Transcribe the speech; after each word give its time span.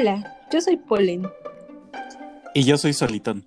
Hola, 0.00 0.34
yo 0.50 0.62
soy 0.62 0.78
Polen. 0.78 1.28
Y 2.54 2.64
yo 2.64 2.78
soy 2.78 2.94
Solitón. 2.94 3.44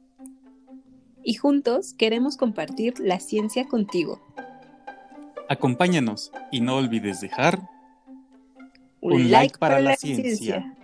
Y 1.23 1.34
juntos 1.34 1.96
queremos 1.98 2.38
compartir 2.38 3.00
la 3.00 3.20
ciencia 3.20 3.68
contigo. 3.68 4.21
Acompáñanos 5.50 6.31
y 6.52 6.62
no 6.62 6.78
olvides 6.78 7.21
dejar 7.21 7.60
un, 9.02 9.32
like, 9.32 9.57
para, 9.57 9.79
la, 9.79 9.96
ciencia. 9.96 10.75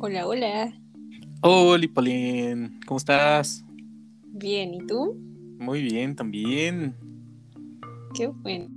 Hola, 0.00 0.26
hola. 0.26 0.72
Hola, 1.42 1.86
Polín. 1.92 2.80
¿Cómo 2.86 2.96
estás? 2.96 3.66
Bien, 4.40 4.74
¿y 4.74 4.86
tú? 4.86 5.14
Muy 5.58 5.82
bien, 5.82 6.16
también. 6.16 6.94
Qué 8.14 8.28
bueno. 8.28 8.68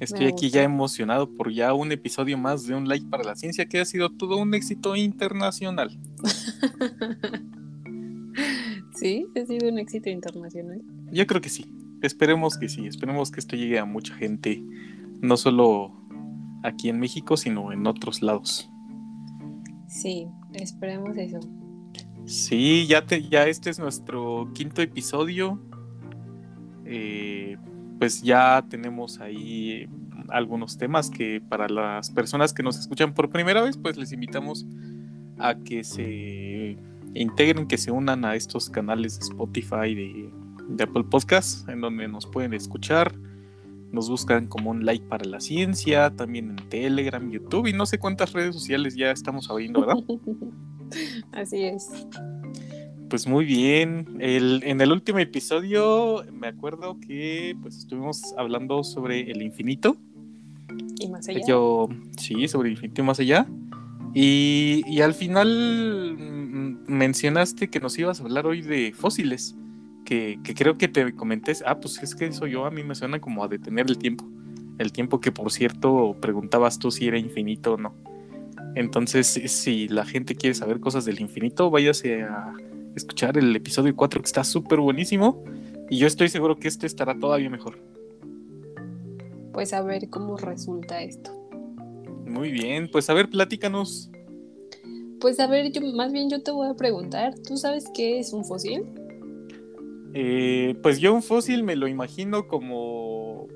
Estoy 0.00 0.26
aquí 0.26 0.50
ya 0.50 0.62
emocionado 0.62 1.32
por 1.34 1.52
ya 1.52 1.74
un 1.74 1.92
episodio 1.92 2.38
más 2.38 2.66
de 2.66 2.74
Un 2.74 2.88
Like 2.88 3.06
para 3.08 3.22
la 3.22 3.36
Ciencia 3.36 3.66
que 3.66 3.80
ha 3.80 3.84
sido 3.84 4.10
todo 4.10 4.38
un 4.38 4.54
éxito 4.54 4.96
internacional. 4.96 5.98
¿Sí? 8.94 9.26
¿Ha 9.36 9.46
sido 9.46 9.68
un 9.68 9.78
éxito 9.78 10.08
internacional? 10.08 10.82
Yo 11.12 11.26
creo 11.26 11.40
que 11.40 11.50
sí. 11.50 11.66
Esperemos 12.00 12.56
que 12.56 12.68
sí. 12.68 12.86
Esperemos 12.86 13.30
que 13.30 13.40
esto 13.40 13.56
llegue 13.56 13.78
a 13.78 13.84
mucha 13.84 14.14
gente. 14.14 14.62
No 15.20 15.36
solo 15.36 15.92
aquí 16.62 16.88
en 16.88 16.98
México, 16.98 17.36
sino 17.36 17.72
en 17.72 17.86
otros 17.86 18.22
lados. 18.22 18.70
Sí, 19.88 20.26
esperemos 20.54 21.16
eso. 21.18 21.40
Sí, 22.26 22.86
ya, 22.86 23.04
te, 23.04 23.22
ya 23.28 23.46
este 23.46 23.70
es 23.70 23.78
nuestro 23.78 24.50
quinto 24.54 24.80
episodio. 24.80 25.60
Eh, 26.86 27.56
pues 27.98 28.22
ya 28.22 28.64
tenemos 28.68 29.20
ahí 29.20 29.86
algunos 30.28 30.78
temas 30.78 31.10
que 31.10 31.40
para 31.40 31.68
las 31.68 32.10
personas 32.10 32.52
que 32.54 32.62
nos 32.62 32.78
escuchan 32.78 33.14
por 33.14 33.30
primera 33.30 33.62
vez, 33.62 33.76
pues 33.76 33.96
les 33.96 34.12
invitamos 34.12 34.66
a 35.38 35.54
que 35.56 35.84
se 35.84 36.78
integren, 37.14 37.66
que 37.66 37.78
se 37.78 37.90
unan 37.90 38.24
a 38.24 38.34
estos 38.34 38.70
canales 38.70 39.18
de 39.18 39.24
Spotify, 39.26 39.94
de, 39.94 40.30
de 40.68 40.84
Apple 40.84 41.04
Podcasts, 41.04 41.66
en 41.68 41.80
donde 41.80 42.08
nos 42.08 42.26
pueden 42.26 42.54
escuchar. 42.54 43.14
Nos 43.92 44.08
buscan 44.08 44.48
como 44.48 44.70
un 44.70 44.84
like 44.84 45.06
para 45.06 45.24
la 45.24 45.40
ciencia, 45.40 46.10
también 46.16 46.50
en 46.50 46.68
Telegram, 46.68 47.30
YouTube 47.30 47.68
y 47.68 47.72
no 47.72 47.86
sé 47.86 47.98
cuántas 47.98 48.32
redes 48.32 48.54
sociales 48.54 48.96
ya 48.96 49.12
estamos 49.12 49.48
abriendo, 49.50 49.82
¿verdad? 49.82 50.02
Así 51.32 51.64
es. 51.64 51.88
Pues 53.08 53.26
muy 53.26 53.44
bien. 53.44 54.18
en 54.20 54.80
el 54.80 54.92
último 54.92 55.18
episodio 55.18 56.24
me 56.32 56.48
acuerdo 56.48 56.98
que 57.00 57.56
pues 57.62 57.76
estuvimos 57.76 58.34
hablando 58.36 58.82
sobre 58.82 59.30
el 59.30 59.42
infinito. 59.42 59.96
Y 60.98 61.08
más 61.08 61.28
allá. 61.28 61.40
Yo, 61.46 61.88
sí, 62.16 62.48
sobre 62.48 62.68
el 62.68 62.74
infinito 62.74 63.02
y 63.02 63.04
más 63.04 63.20
allá. 63.20 63.46
Y, 64.14 65.00
al 65.00 65.12
final 65.12 66.16
mm, 66.16 66.84
mencionaste 66.86 67.68
que 67.68 67.80
nos 67.80 67.98
ibas 67.98 68.20
a 68.20 68.22
hablar 68.22 68.46
hoy 68.46 68.62
de 68.62 68.92
fósiles. 68.92 69.56
Que, 70.04 70.38
creo 70.54 70.78
que 70.78 70.86
te 70.86 71.14
comenté, 71.14 71.54
ah, 71.66 71.80
pues 71.80 72.00
es 72.02 72.14
que 72.14 72.26
eso 72.26 72.46
yo 72.46 72.66
a 72.66 72.70
mí 72.70 72.84
me 72.84 72.94
suena 72.94 73.20
como 73.20 73.42
a 73.42 73.48
detener 73.48 73.86
el 73.88 73.98
tiempo. 73.98 74.24
El 74.78 74.92
tiempo 74.92 75.20
que 75.20 75.32
por 75.32 75.50
cierto 75.50 76.16
preguntabas 76.20 76.78
tú 76.78 76.90
si 76.90 77.08
era 77.08 77.18
infinito 77.18 77.74
o 77.74 77.76
no. 77.76 77.94
Entonces, 78.74 79.26
si 79.26 79.88
la 79.88 80.04
gente 80.04 80.34
quiere 80.34 80.54
saber 80.54 80.80
cosas 80.80 81.04
del 81.04 81.20
infinito, 81.20 81.70
váyase 81.70 82.22
a 82.22 82.52
escuchar 82.96 83.36
el 83.38 83.54
episodio 83.54 83.94
4 83.94 84.20
que 84.20 84.26
está 84.26 84.44
súper 84.44 84.80
buenísimo 84.80 85.44
y 85.90 85.98
yo 85.98 86.06
estoy 86.06 86.28
seguro 86.28 86.56
que 86.56 86.68
este 86.68 86.86
estará 86.86 87.18
todavía 87.18 87.50
mejor. 87.50 87.78
Pues 89.52 89.72
a 89.72 89.82
ver 89.82 90.08
cómo 90.10 90.36
resulta 90.36 91.02
esto. 91.02 91.30
Muy 92.26 92.50
bien, 92.50 92.88
pues 92.90 93.08
a 93.10 93.14
ver, 93.14 93.30
platícanos. 93.30 94.10
Pues 95.20 95.38
a 95.38 95.46
ver, 95.46 95.70
yo 95.70 95.80
más 95.94 96.12
bien 96.12 96.28
yo 96.28 96.42
te 96.42 96.50
voy 96.50 96.68
a 96.68 96.74
preguntar, 96.74 97.34
¿tú 97.46 97.56
sabes 97.56 97.84
qué 97.94 98.18
es 98.18 98.32
un 98.32 98.44
fósil? 98.44 98.84
Eh, 100.12 100.76
pues 100.82 100.98
yo 100.98 101.14
un 101.14 101.22
fósil 101.22 101.62
me 101.62 101.76
lo 101.76 101.88
imagino 101.88 102.46
como 102.48 103.46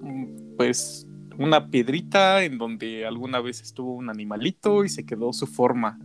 mm, 0.00 0.56
pues 0.56 1.07
una 1.38 1.70
piedrita 1.70 2.42
en 2.44 2.58
donde 2.58 3.06
alguna 3.06 3.40
vez 3.40 3.62
estuvo 3.62 3.94
un 3.94 4.10
animalito 4.10 4.84
y 4.84 4.88
se 4.88 5.06
quedó 5.06 5.32
su 5.32 5.46
forma 5.46 5.98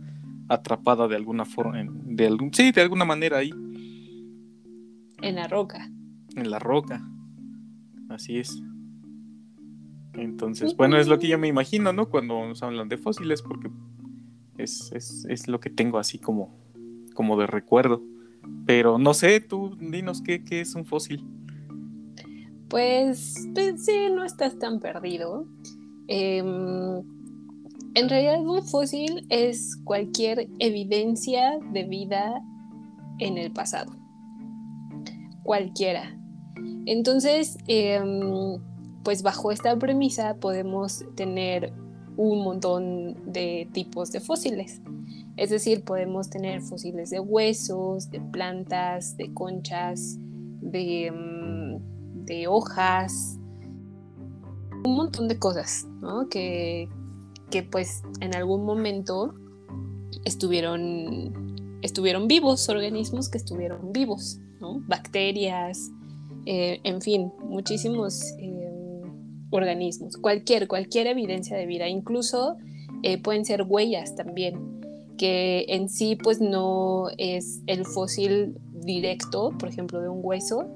atrapada 0.48 1.08
de 1.08 1.16
alguna 1.16 1.44
forma, 1.44 1.84
de 1.84 2.26
algún, 2.26 2.52
sí, 2.54 2.70
de 2.70 2.80
alguna 2.80 3.04
manera 3.04 3.38
ahí. 3.38 3.52
En 5.20 5.34
la 5.34 5.48
roca. 5.48 5.90
En 6.36 6.50
la 6.50 6.58
roca. 6.58 7.02
Así 8.08 8.38
es. 8.38 8.62
Entonces, 10.12 10.76
bueno, 10.76 10.96
es 10.96 11.08
lo 11.08 11.18
que 11.18 11.26
yo 11.26 11.38
me 11.38 11.48
imagino, 11.48 11.92
¿no? 11.92 12.08
Cuando 12.08 12.46
nos 12.46 12.62
hablan 12.62 12.88
de 12.88 12.96
fósiles, 12.96 13.42
porque 13.42 13.70
es, 14.58 14.92
es, 14.92 15.26
es 15.28 15.48
lo 15.48 15.58
que 15.58 15.70
tengo 15.70 15.98
así 15.98 16.18
como, 16.18 16.56
como 17.14 17.36
de 17.36 17.46
recuerdo. 17.46 18.02
Pero 18.66 18.98
no 18.98 19.14
sé, 19.14 19.40
tú 19.40 19.76
dinos 19.80 20.22
qué, 20.22 20.44
qué 20.44 20.60
es 20.60 20.74
un 20.74 20.84
fósil. 20.84 21.24
Pues, 22.74 23.36
pues 23.54 23.84
sí, 23.84 23.92
no 24.12 24.24
estás 24.24 24.58
tan 24.58 24.80
perdido. 24.80 25.46
Eh, 26.08 26.38
en 26.38 28.08
realidad 28.08 28.44
un 28.44 28.64
fósil 28.64 29.24
es 29.28 29.76
cualquier 29.84 30.48
evidencia 30.58 31.60
de 31.72 31.84
vida 31.84 32.42
en 33.20 33.38
el 33.38 33.52
pasado. 33.52 33.92
Cualquiera. 35.44 36.18
Entonces, 36.86 37.58
em, 37.68 38.58
pues 39.04 39.22
bajo 39.22 39.52
esta 39.52 39.78
premisa 39.78 40.34
podemos 40.40 41.04
tener 41.14 41.72
un 42.16 42.42
montón 42.42 43.32
de 43.32 43.68
tipos 43.72 44.10
de 44.10 44.18
fósiles. 44.18 44.82
Es 45.36 45.50
decir, 45.50 45.84
podemos 45.84 46.28
tener 46.28 46.60
fósiles 46.60 47.10
de 47.10 47.20
huesos, 47.20 48.10
de 48.10 48.20
plantas, 48.20 49.16
de 49.16 49.32
conchas, 49.32 50.18
de, 50.60 51.06
em, 51.06 51.33
de 52.24 52.46
hojas, 52.46 53.38
un 54.84 54.96
montón 54.96 55.28
de 55.28 55.38
cosas 55.38 55.86
que, 56.30 56.88
que 57.50 57.62
pues 57.62 58.02
en 58.20 58.34
algún 58.34 58.64
momento 58.64 59.34
estuvieron, 60.24 61.78
estuvieron 61.82 62.28
vivos, 62.28 62.68
organismos 62.68 63.28
que 63.28 63.38
estuvieron 63.38 63.92
vivos, 63.92 64.38
bacterias, 64.86 65.90
eh, 66.46 66.80
en 66.84 67.00
fin, 67.00 67.32
muchísimos 67.42 68.22
eh, 68.38 69.02
organismos, 69.50 70.16
cualquier, 70.16 70.68
cualquier 70.68 71.06
evidencia 71.06 71.56
de 71.56 71.66
vida, 71.66 71.88
incluso 71.88 72.56
eh, 73.02 73.20
pueden 73.20 73.44
ser 73.44 73.62
huellas 73.62 74.14
también, 74.14 74.80
que 75.16 75.64
en 75.68 75.88
sí 75.88 76.16
pues 76.16 76.40
no 76.40 77.08
es 77.18 77.62
el 77.66 77.86
fósil 77.86 78.58
directo, 78.72 79.52
por 79.58 79.68
ejemplo, 79.68 80.00
de 80.00 80.08
un 80.08 80.20
hueso, 80.22 80.66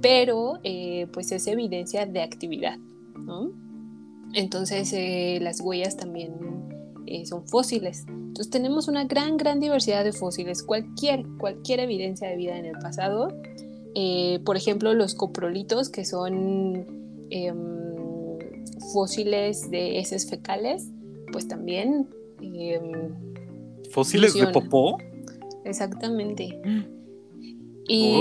pero 0.00 0.60
pues 1.12 1.32
es 1.32 1.46
evidencia 1.46 2.06
de 2.06 2.22
actividad, 2.22 2.78
¿no? 3.18 3.52
Entonces 4.34 4.92
eh, 4.92 5.38
las 5.40 5.60
huellas 5.60 5.96
también 5.96 6.34
eh, 7.06 7.26
son 7.26 7.46
fósiles. 7.46 8.04
Entonces 8.08 8.50
tenemos 8.50 8.88
una 8.88 9.04
gran, 9.04 9.36
gran 9.36 9.60
diversidad 9.60 10.04
de 10.04 10.12
fósiles. 10.12 10.62
Cualquier, 10.62 11.24
cualquier 11.38 11.80
evidencia 11.80 12.28
de 12.28 12.36
vida 12.36 12.56
en 12.56 12.64
el 12.64 12.78
pasado. 12.78 13.28
Eh, 13.94 14.40
por 14.44 14.56
ejemplo, 14.56 14.94
los 14.94 15.14
coprolitos, 15.14 15.88
que 15.88 16.04
son 16.04 17.26
em, 17.30 18.38
fósiles 18.92 19.68
de 19.70 19.98
heces 19.98 20.28
fecales, 20.30 20.88
pues 21.32 21.48
también... 21.48 22.08
Em, 22.40 23.14
¿Fósiles 23.90 24.34
de 24.34 24.46
popó? 24.46 24.96
Exactamente. 25.64 26.60
Y 27.88 28.20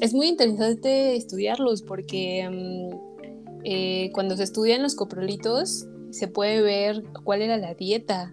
es 0.00 0.14
muy 0.14 0.28
interesante 0.28 1.16
estudiarlos 1.16 1.82
porque 1.82 2.48
eh, 3.64 4.10
cuando 4.12 4.36
se 4.36 4.44
estudian 4.44 4.82
los 4.82 4.94
coprolitos, 4.94 5.86
se 6.10 6.28
puede 6.28 6.62
ver 6.62 7.02
cuál 7.24 7.42
era 7.42 7.56
la 7.56 7.74
dieta 7.74 8.32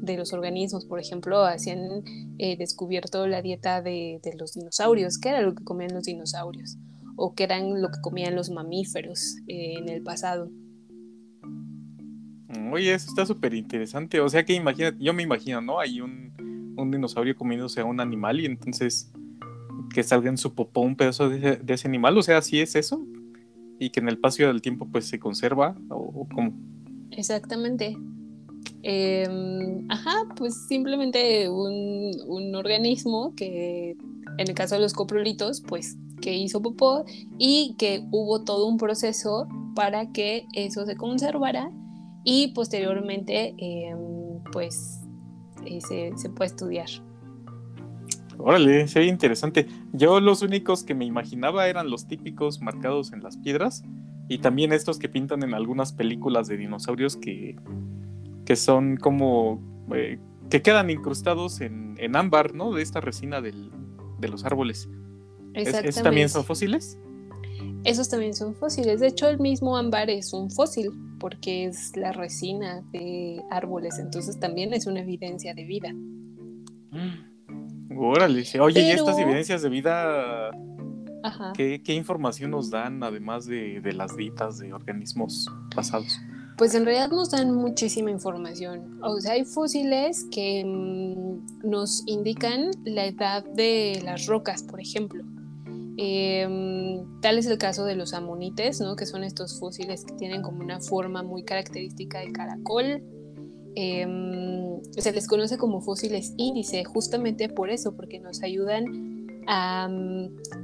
de 0.00 0.16
los 0.16 0.32
organismos. 0.32 0.84
Por 0.84 1.00
ejemplo, 1.00 1.44
hacían 1.44 2.04
eh, 2.38 2.56
descubierto 2.56 3.26
la 3.26 3.42
dieta 3.42 3.82
de, 3.82 4.20
los 4.38 4.54
dinosaurios, 4.54 5.18
qué 5.18 5.30
era 5.30 5.42
lo 5.42 5.54
que 5.54 5.64
comían 5.64 5.94
los 5.94 6.04
dinosaurios, 6.04 6.76
o 7.16 7.34
qué 7.34 7.44
eran 7.44 7.80
lo 7.80 7.88
que 7.88 8.00
comían 8.00 8.34
los 8.34 8.50
mamíferos 8.50 9.36
eh, 9.48 9.74
en 9.78 9.88
el 9.88 10.02
pasado. 10.02 10.50
Oye, 12.70 12.94
eso 12.94 13.08
está 13.08 13.26
súper 13.26 13.54
interesante. 13.54 14.20
O 14.20 14.28
sea 14.28 14.44
que 14.44 14.54
imagínate, 14.54 14.98
yo 15.00 15.12
me 15.12 15.22
imagino, 15.22 15.60
¿no? 15.60 15.80
Hay 15.80 16.00
un, 16.00 16.28
dinosaurio 16.90 17.34
comiéndose 17.34 17.80
a 17.80 17.84
un 17.84 18.00
animal 18.00 18.40
y 18.40 18.46
entonces 18.46 19.10
que 19.92 20.02
salga 20.02 20.28
en 20.28 20.38
su 20.38 20.54
popó 20.54 20.80
un 20.80 20.96
pedazo 20.96 21.28
de, 21.28 21.60
ese 21.66 21.88
animal. 21.88 22.16
O 22.18 22.22
sea, 22.22 22.42
¿sí 22.42 22.60
es 22.60 22.74
eso? 22.74 23.04
y 23.78 23.90
que 23.90 24.00
en 24.00 24.08
el 24.08 24.18
paso 24.18 24.42
del 24.42 24.62
tiempo 24.62 24.88
pues 24.90 25.06
se 25.06 25.18
conserva 25.18 25.76
o, 25.90 26.26
cómo. 26.34 26.52
Exactamente. 27.10 27.96
Em, 28.82 29.86
ajá, 29.88 30.14
pues 30.36 30.66
simplemente 30.66 31.48
un, 31.48 32.54
organismo 32.54 33.34
que 33.36 33.96
en 34.38 34.48
el 34.48 34.54
caso 34.54 34.74
de 34.74 34.80
los 34.80 34.92
coprolitos, 34.92 35.60
pues 35.60 35.96
que 36.20 36.36
hizo 36.36 36.60
popó 36.60 37.04
y 37.38 37.76
que 37.78 38.04
hubo 38.10 38.42
todo 38.42 38.66
un 38.66 38.76
proceso 38.76 39.46
para 39.74 40.10
que 40.10 40.46
eso 40.54 40.84
se 40.84 40.96
conservara 40.96 41.70
y 42.24 42.48
posteriormente 42.48 43.54
em, 43.58 44.42
pues 44.52 45.00
eh, 45.64 45.80
se, 45.80 46.12
se 46.16 46.28
puede 46.30 46.50
estudiar. 46.50 46.88
Órale, 48.38 48.86
sería 48.86 49.08
interesante. 49.08 49.66
Yo 49.92 50.20
los 50.20 50.42
únicos 50.42 50.84
que 50.84 50.94
me 50.94 51.04
imaginaba 51.04 51.66
eran 51.66 51.90
los 51.90 52.06
típicos 52.06 52.60
marcados 52.60 53.12
en 53.12 53.22
las 53.22 53.36
piedras 53.36 53.82
y 54.28 54.38
también 54.38 54.72
estos 54.72 54.98
que 54.98 55.08
pintan 55.08 55.42
en 55.42 55.54
algunas 55.54 55.92
películas 55.92 56.46
de 56.46 56.56
dinosaurios 56.56 57.16
que, 57.16 57.56
que 58.44 58.56
son 58.56 58.96
como 58.96 59.60
eh, 59.94 60.18
que 60.50 60.62
quedan 60.62 60.88
incrustados 60.90 61.60
en, 61.60 61.94
en, 61.98 62.16
ámbar, 62.16 62.54
¿no? 62.54 62.72
De 62.72 62.82
esta 62.82 63.00
resina 63.00 63.40
del, 63.40 63.70
de 64.20 64.28
los 64.28 64.44
árboles. 64.44 64.88
¿Esos 65.54 66.02
también 66.02 66.28
son 66.28 66.44
fósiles? 66.44 66.98
Esos 67.84 68.08
también 68.08 68.34
son 68.34 68.54
fósiles. 68.54 69.00
De 69.00 69.08
hecho, 69.08 69.28
el 69.28 69.38
mismo 69.40 69.76
ámbar 69.76 70.10
es 70.10 70.32
un 70.32 70.50
fósil 70.50 70.90
porque 71.18 71.64
es 71.64 71.96
la 71.96 72.12
resina 72.12 72.82
de 72.92 73.42
árboles, 73.50 73.98
entonces 73.98 74.38
también 74.38 74.72
es 74.72 74.86
una 74.86 75.00
evidencia 75.00 75.54
de 75.54 75.64
vida. 75.64 75.92
Mm. 75.92 77.27
Órale, 77.98 78.44
oye, 78.60 78.80
¿y 78.80 78.90
estas 78.90 79.18
evidencias 79.18 79.62
de 79.62 79.68
vida 79.68 80.50
¿qué, 81.54 81.94
información 81.94 82.50
nos 82.50 82.70
dan 82.70 83.02
además 83.02 83.46
de, 83.46 83.80
de 83.80 83.92
las 83.92 84.16
ditas 84.16 84.58
de 84.58 84.72
organismos 84.72 85.46
pasados? 85.74 86.18
Pues 86.56 86.74
en 86.74 86.84
realidad 86.84 87.10
nos 87.10 87.30
dan 87.30 87.54
muchísima 87.54 88.10
información. 88.10 88.98
O 89.02 89.20
sea, 89.20 89.34
hay 89.34 89.44
fósiles 89.44 90.26
que 90.32 90.64
mm, 90.64 91.68
nos 91.68 92.02
indican 92.06 92.70
la 92.84 93.06
edad 93.06 93.44
de 93.44 94.00
las 94.04 94.26
rocas, 94.26 94.64
por 94.64 94.80
ejemplo. 94.80 95.22
Em, 95.96 97.20
tal 97.20 97.38
es 97.38 97.46
el 97.46 97.58
caso 97.58 97.84
de 97.84 97.94
los 97.94 98.12
amonites, 98.12 98.80
¿no? 98.80 98.96
que 98.96 99.06
son 99.06 99.22
estos 99.24 99.58
fósiles 99.58 100.04
que 100.04 100.14
tienen 100.14 100.42
como 100.42 100.60
una 100.60 100.80
forma 100.80 101.22
muy 101.22 101.44
característica 101.44 102.20
de 102.20 102.32
caracol. 102.32 103.02
Em, 103.76 104.47
se 104.96 105.12
les 105.12 105.26
conoce 105.26 105.58
como 105.58 105.80
fósiles 105.80 106.34
índice, 106.36 106.84
justamente 106.84 107.48
por 107.48 107.70
eso, 107.70 107.94
porque 107.96 108.18
nos 108.18 108.42
ayudan 108.42 109.26
a, 109.46 109.88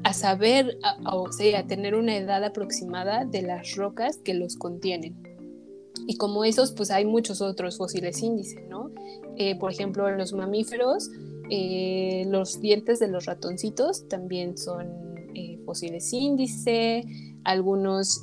a 0.05 0.13
saber, 0.13 0.79
o 1.11 1.33
sea, 1.33 1.61
a 1.61 1.67
tener 1.67 1.95
una 1.95 2.17
edad 2.17 2.45
aproximada 2.45 3.25
de 3.25 3.43
las 3.43 3.75
rocas 3.77 4.19
que 4.19 4.35
los 4.35 4.57
contienen. 4.57 5.17
Y 6.07 6.17
como 6.17 6.45
esos, 6.45 6.73
pues 6.73 6.91
hay 6.91 7.05
muchos 7.05 7.41
otros 7.41 7.79
fósiles 7.79 8.23
índice, 8.23 8.63
¿no? 8.69 8.91
Eh, 9.37 9.59
por 9.59 9.73
ejemplo, 9.73 10.11
los 10.11 10.33
mamíferos, 10.33 11.11
eh, 11.51 12.25
los 12.29 12.61
dientes 12.61 12.99
de 12.99 13.09
los 13.09 13.27
ratoncitos 13.27 14.09
también 14.09 14.59
son 14.59 14.87
eh, 15.35 15.59
fósiles 15.65 16.13
índice, 16.13 17.05
algunos 17.45 18.21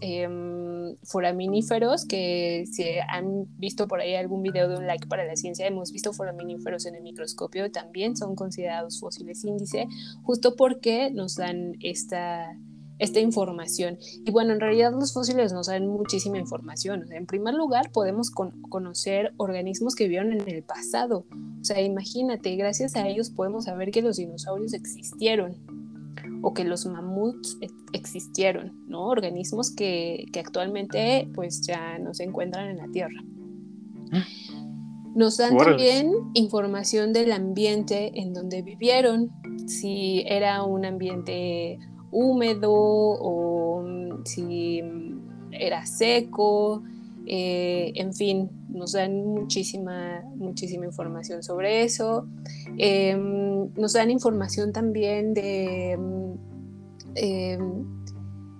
foraminíferos, 1.03 2.05
que 2.05 2.65
si 2.71 2.83
han 3.07 3.45
visto 3.57 3.88
por 3.88 4.01
ahí 4.01 4.15
algún 4.15 4.41
video 4.41 4.67
de 4.67 4.77
un 4.77 4.88
like 4.88 5.07
para 5.07 5.25
la 5.25 5.35
ciencia, 5.35 5.67
hemos 5.67 5.91
visto 5.91 6.13
foraminíferos 6.13 6.85
en 6.85 6.95
el 6.95 7.03
microscopio, 7.03 7.71
también 7.71 8.15
son 8.15 8.35
considerados 8.35 8.99
fósiles 8.99 9.43
índice, 9.43 9.88
justo 10.23 10.55
porque 10.55 11.11
nos 11.11 11.35
dan 11.35 11.73
esta 11.81 12.55
esta 13.01 13.19
información. 13.19 13.97
Y 14.25 14.29
bueno, 14.29 14.53
en 14.53 14.59
realidad 14.59 14.91
los 14.91 15.11
fósiles 15.11 15.51
nos 15.51 15.65
dan 15.65 15.88
muchísima 15.88 16.38
información. 16.38 17.11
en 17.11 17.25
primer 17.25 17.55
lugar, 17.55 17.91
podemos 17.91 18.29
conocer 18.29 19.33
organismos 19.38 19.95
que 19.95 20.03
vivieron 20.03 20.31
en 20.33 20.47
el 20.47 20.61
pasado. 20.61 21.25
O 21.59 21.63
sea, 21.63 21.81
imagínate, 21.81 22.55
gracias 22.57 22.95
a 22.95 23.07
ellos 23.07 23.31
podemos 23.31 23.65
saber 23.65 23.89
que 23.89 24.03
los 24.03 24.17
dinosaurios 24.17 24.73
existieron 24.73 25.81
o 26.41 26.53
que 26.53 26.63
los 26.63 26.85
mamuts 26.85 27.57
existieron, 27.93 28.73
¿no? 28.88 29.07
Organismos 29.07 29.71
que, 29.75 30.25
que 30.31 30.39
actualmente 30.39 31.29
pues 31.33 31.61
ya 31.61 31.99
no 31.99 32.13
se 32.13 32.23
encuentran 32.23 32.69
en 32.69 32.77
la 32.77 32.88
Tierra. 32.88 33.23
Nos 35.15 35.38
dan 35.38 35.57
también 35.57 36.11
información 36.33 37.13
del 37.13 37.31
ambiente 37.31 38.11
en 38.15 38.33
donde 38.33 38.61
vivieron, 38.61 39.29
si 39.67 40.23
era 40.25 40.63
un 40.63 40.85
ambiente 40.85 41.79
húmedo 42.11 42.71
o 42.71 43.83
mm, 43.83 44.25
si 44.25 44.81
era 45.51 45.85
seco, 45.85 46.83
eh, 47.25 47.91
en 47.95 48.13
fin, 48.13 48.49
nos 48.71 48.94
dan 48.94 49.25
muchísima, 49.25 50.23
muchísima 50.35 50.85
información 50.85 51.44
sobre 51.44 51.83
eso. 51.83 52.27
Em, 52.77 53.73
nos 53.75 53.94
dan 53.94 54.12
información 54.12 54.71
también 54.71 55.33
de, 55.33 55.94
em, 57.15 57.85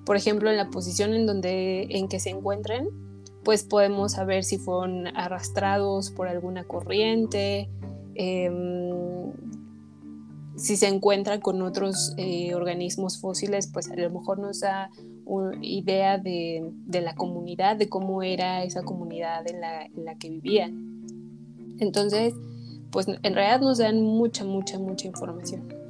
por 0.06 0.16
ejemplo, 0.16 0.50
en 0.50 0.58
la 0.58 0.70
posición 0.70 1.14
en, 1.14 1.26
donde, 1.26 1.88
en 1.90 2.08
que 2.08 2.20
se 2.20 2.30
encuentren, 2.30 2.90
pues 3.44 3.64
podemos 3.64 4.14
saber 4.14 4.44
si 4.44 4.58
fueron 4.58 5.08
arrastrados 5.16 6.12
por 6.12 6.28
alguna 6.28 6.64
corriente, 6.64 7.70
em, 8.16 9.32
si 10.56 10.78
se 10.78 10.88
encuentra 10.88 11.40
con 11.40 11.62
otros 11.62 12.14
eh, 12.18 12.54
organismos 12.54 13.20
fósiles, 13.20 13.68
pues 13.68 13.90
a 13.90 13.96
lo 13.96 14.10
mejor 14.12 14.38
nos 14.40 14.60
da 14.60 14.92
idea 15.62 16.18
de, 16.18 16.72
la 16.88 17.16
comunidad, 17.16 17.78
de 17.78 17.90
cómo 17.90 18.24
era 18.24 18.64
esa 18.64 18.84
comunidad 18.84 19.46
en 19.48 19.62
la, 19.62 20.16
que 20.16 20.30
vivían. 20.30 21.04
Entonces, 21.80 22.34
pues 22.92 23.08
en 23.08 23.34
realidad 23.34 23.62
nos 23.62 23.78
dan 23.78 24.02
mucha, 24.02 24.44
mucha, 24.44 24.78
mucha 24.78 25.08
información. 25.08 25.82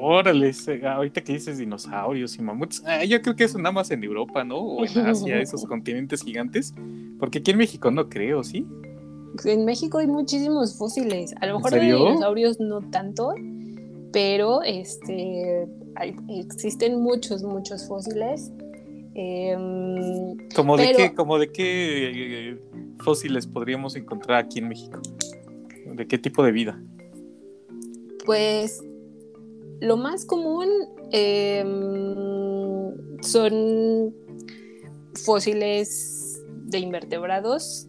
Órale, 0.00 0.52
ahorita 0.86 1.22
que 1.22 1.32
dices 1.32 1.58
dinosaurios 1.58 2.36
y 2.36 2.42
mamuts, 2.42 2.84
ah, 2.86 3.04
yo 3.04 3.20
creo 3.20 3.34
que 3.34 3.44
eso 3.44 3.58
nada 3.58 3.72
más 3.72 3.90
en 3.90 4.04
Europa, 4.04 4.44
¿no? 4.44 4.58
O 4.58 4.84
en 4.84 4.98
Asia, 5.06 5.40
esos 5.40 5.64
continentes 5.64 6.22
gigantes, 6.22 6.72
porque 7.18 7.38
aquí 7.38 7.50
en 7.50 7.58
México 7.58 7.90
no 7.90 8.08
creo, 8.08 8.44
¿sí? 8.44 8.64
En 9.44 9.64
México 9.64 9.98
hay 9.98 10.06
muchísimos 10.06 10.76
fósiles, 10.76 11.34
a 11.40 11.46
lo 11.46 11.56
mejor 11.56 11.72
de 11.72 11.80
dinosaurios 11.80 12.60
no 12.60 12.80
tanto, 12.90 13.34
pero 14.12 14.62
este, 14.62 15.66
existen 16.28 17.00
muchos, 17.00 17.42
muchos 17.42 17.86
fósiles. 17.86 18.52
Em, 19.14 20.36
¿Como, 20.54 20.76
de 20.76 20.92
qué, 20.92 21.14
¿Como 21.14 21.38
de 21.38 21.50
qué 21.50 22.50
eh, 22.52 22.58
fósiles 22.98 23.46
podríamos 23.46 23.96
encontrar 23.96 24.44
aquí 24.44 24.60
en 24.60 24.68
México? 24.68 25.00
¿De 25.94 26.06
qué 26.06 26.18
tipo 26.18 26.42
de 26.44 26.52
vida? 26.52 26.80
Pues 28.24 28.82
lo 29.80 29.96
más 29.96 30.24
común 30.24 30.68
em, 31.12 32.92
son 33.22 34.14
fósiles 35.14 36.44
de 36.66 36.78
invertebrados 36.78 37.88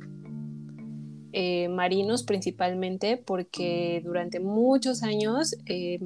eh, 1.32 1.70
marinos 1.70 2.24
principalmente, 2.24 3.18
porque 3.18 4.01
durante 4.04 4.39
muchos 4.39 5.04
años 5.04 5.56
eh, 5.68 6.00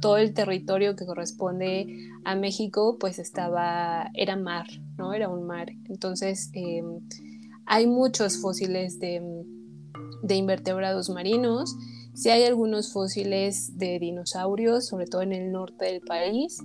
todo 0.00 0.16
el 0.16 0.34
territorio 0.34 0.96
que 0.96 1.06
corresponde 1.06 2.10
a 2.24 2.34
México 2.34 2.96
pues 2.98 3.18
estaba, 3.18 4.10
era 4.14 4.36
mar, 4.36 4.66
¿no? 4.96 5.14
Era 5.14 5.28
un 5.28 5.46
mar. 5.46 5.68
Entonces 5.88 6.50
eh, 6.54 6.82
hay 7.66 7.86
muchos 7.86 8.40
fósiles 8.40 8.98
de, 8.98 9.22
de 10.22 10.34
invertebrados 10.34 11.10
marinos. 11.10 11.76
Sí 12.14 12.30
hay 12.30 12.44
algunos 12.44 12.92
fósiles 12.92 13.78
de 13.78 13.98
dinosaurios, 13.98 14.86
sobre 14.86 15.06
todo 15.06 15.22
en 15.22 15.32
el 15.32 15.52
norte 15.52 15.84
del 15.86 16.00
país 16.00 16.60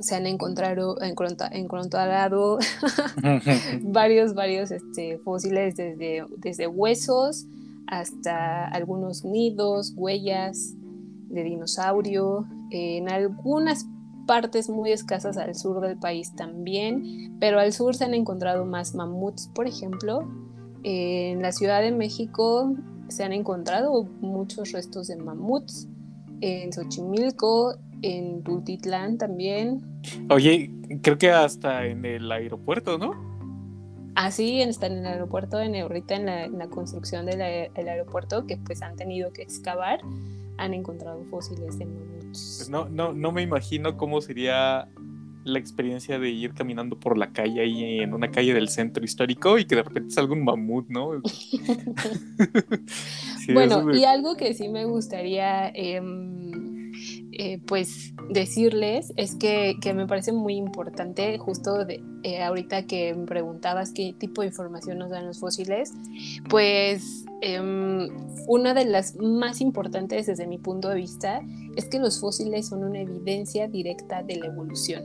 se 0.00 0.14
han 0.14 0.26
encontrado, 0.26 0.98
encontrado 1.00 2.58
varios, 3.82 4.34
varios 4.34 4.70
este, 4.70 5.18
fósiles 5.18 5.76
desde, 5.76 6.24
desde 6.36 6.66
huesos 6.66 7.46
hasta 7.86 8.66
algunos 8.66 9.24
nidos, 9.24 9.92
huellas 9.96 10.74
de 11.36 11.44
dinosaurio, 11.44 12.46
en 12.70 13.08
algunas 13.08 13.86
partes 14.26 14.68
muy 14.68 14.90
escasas 14.90 15.36
al 15.36 15.54
sur 15.54 15.80
del 15.80 15.96
país 15.96 16.34
también, 16.34 17.36
pero 17.38 17.60
al 17.60 17.72
sur 17.72 17.94
se 17.94 18.04
han 18.04 18.14
encontrado 18.14 18.64
más 18.64 18.94
mamuts, 18.94 19.50
por 19.54 19.68
ejemplo. 19.68 20.28
En 20.82 21.42
la 21.42 21.52
Ciudad 21.52 21.80
de 21.80 21.92
México 21.92 22.74
se 23.08 23.22
han 23.22 23.32
encontrado 23.32 24.04
muchos 24.20 24.72
restos 24.72 25.06
de 25.06 25.16
mamuts. 25.16 25.88
En 26.40 26.72
Xochimilco 26.72 27.76
en 28.02 28.42
Tultitlán 28.42 29.18
también. 29.18 29.82
Oye, 30.30 30.70
creo 31.02 31.18
que 31.18 31.30
hasta 31.30 31.86
en 31.86 32.04
el 32.04 32.30
aeropuerto, 32.30 32.98
¿no? 32.98 33.12
Ah, 34.14 34.30
sí, 34.30 34.62
está 34.62 34.86
en 34.86 34.98
el 34.98 35.06
aeropuerto, 35.06 35.60
en, 35.60 35.76
ahorita 35.76 36.14
en 36.14 36.58
la, 36.58 36.68
construcción 36.68 37.26
del 37.26 37.42
aeropuerto, 37.42 38.46
que 38.46 38.56
pues 38.56 38.80
han 38.82 38.96
tenido 38.96 39.30
que 39.32 39.42
excavar, 39.42 40.00
han 40.58 40.74
encontrado 40.74 41.24
fósiles 41.24 41.78
de 41.78 41.86
mamuts. 41.86 42.68
No, 42.70 42.88
no, 42.88 43.12
no 43.12 43.32
me 43.32 43.42
imagino 43.42 43.96
cómo 43.96 44.20
sería 44.20 44.88
la 45.46 45.58
experiencia 45.60 46.18
de 46.18 46.30
ir 46.30 46.54
caminando 46.54 46.98
por 46.98 47.16
la 47.16 47.32
calle 47.32 47.60
ahí 47.60 48.00
en 48.00 48.14
una 48.14 48.32
calle 48.32 48.52
del 48.52 48.68
centro 48.68 49.04
histórico 49.04 49.58
y 49.58 49.64
que 49.64 49.76
de 49.76 49.84
repente 49.84 50.12
salga 50.12 50.32
un 50.32 50.42
mamut, 50.42 50.88
¿no? 50.88 51.22
bueno, 53.54 53.94
y 53.94 54.02
algo 54.04 54.36
que 54.36 54.54
sí 54.54 54.68
me 54.68 54.86
gustaría... 54.86 55.68
Em, 55.68 56.45
eh, 57.38 57.60
pues 57.66 58.14
decirles 58.30 59.12
es 59.16 59.34
que, 59.34 59.76
me 59.94 60.06
parece 60.06 60.32
muy 60.32 60.54
importante, 60.54 61.36
justo 61.38 61.84
de, 61.84 62.02
eh, 62.22 62.42
ahorita 62.42 62.86
que 62.86 63.14
me 63.14 63.26
preguntabas 63.26 63.92
qué 63.92 64.14
tipo 64.18 64.40
de 64.40 64.48
información 64.48 64.98
nos 64.98 65.10
dan 65.10 65.26
los 65.26 65.38
fósiles, 65.38 65.92
pues 66.48 67.26
em, 67.42 68.08
una 68.48 68.72
de 68.72 68.86
las 68.86 69.16
más 69.16 69.60
importantes 69.60 70.26
desde 70.26 70.46
mi 70.46 70.58
punto 70.58 70.88
de 70.88 70.96
vista 70.96 71.42
es 71.76 71.84
que 71.86 71.98
los 71.98 72.20
fósiles 72.20 72.68
son 72.68 72.84
una 72.84 73.00
evidencia 73.00 73.68
directa 73.68 74.22
de 74.22 74.36
la 74.36 74.46
evolución. 74.46 75.04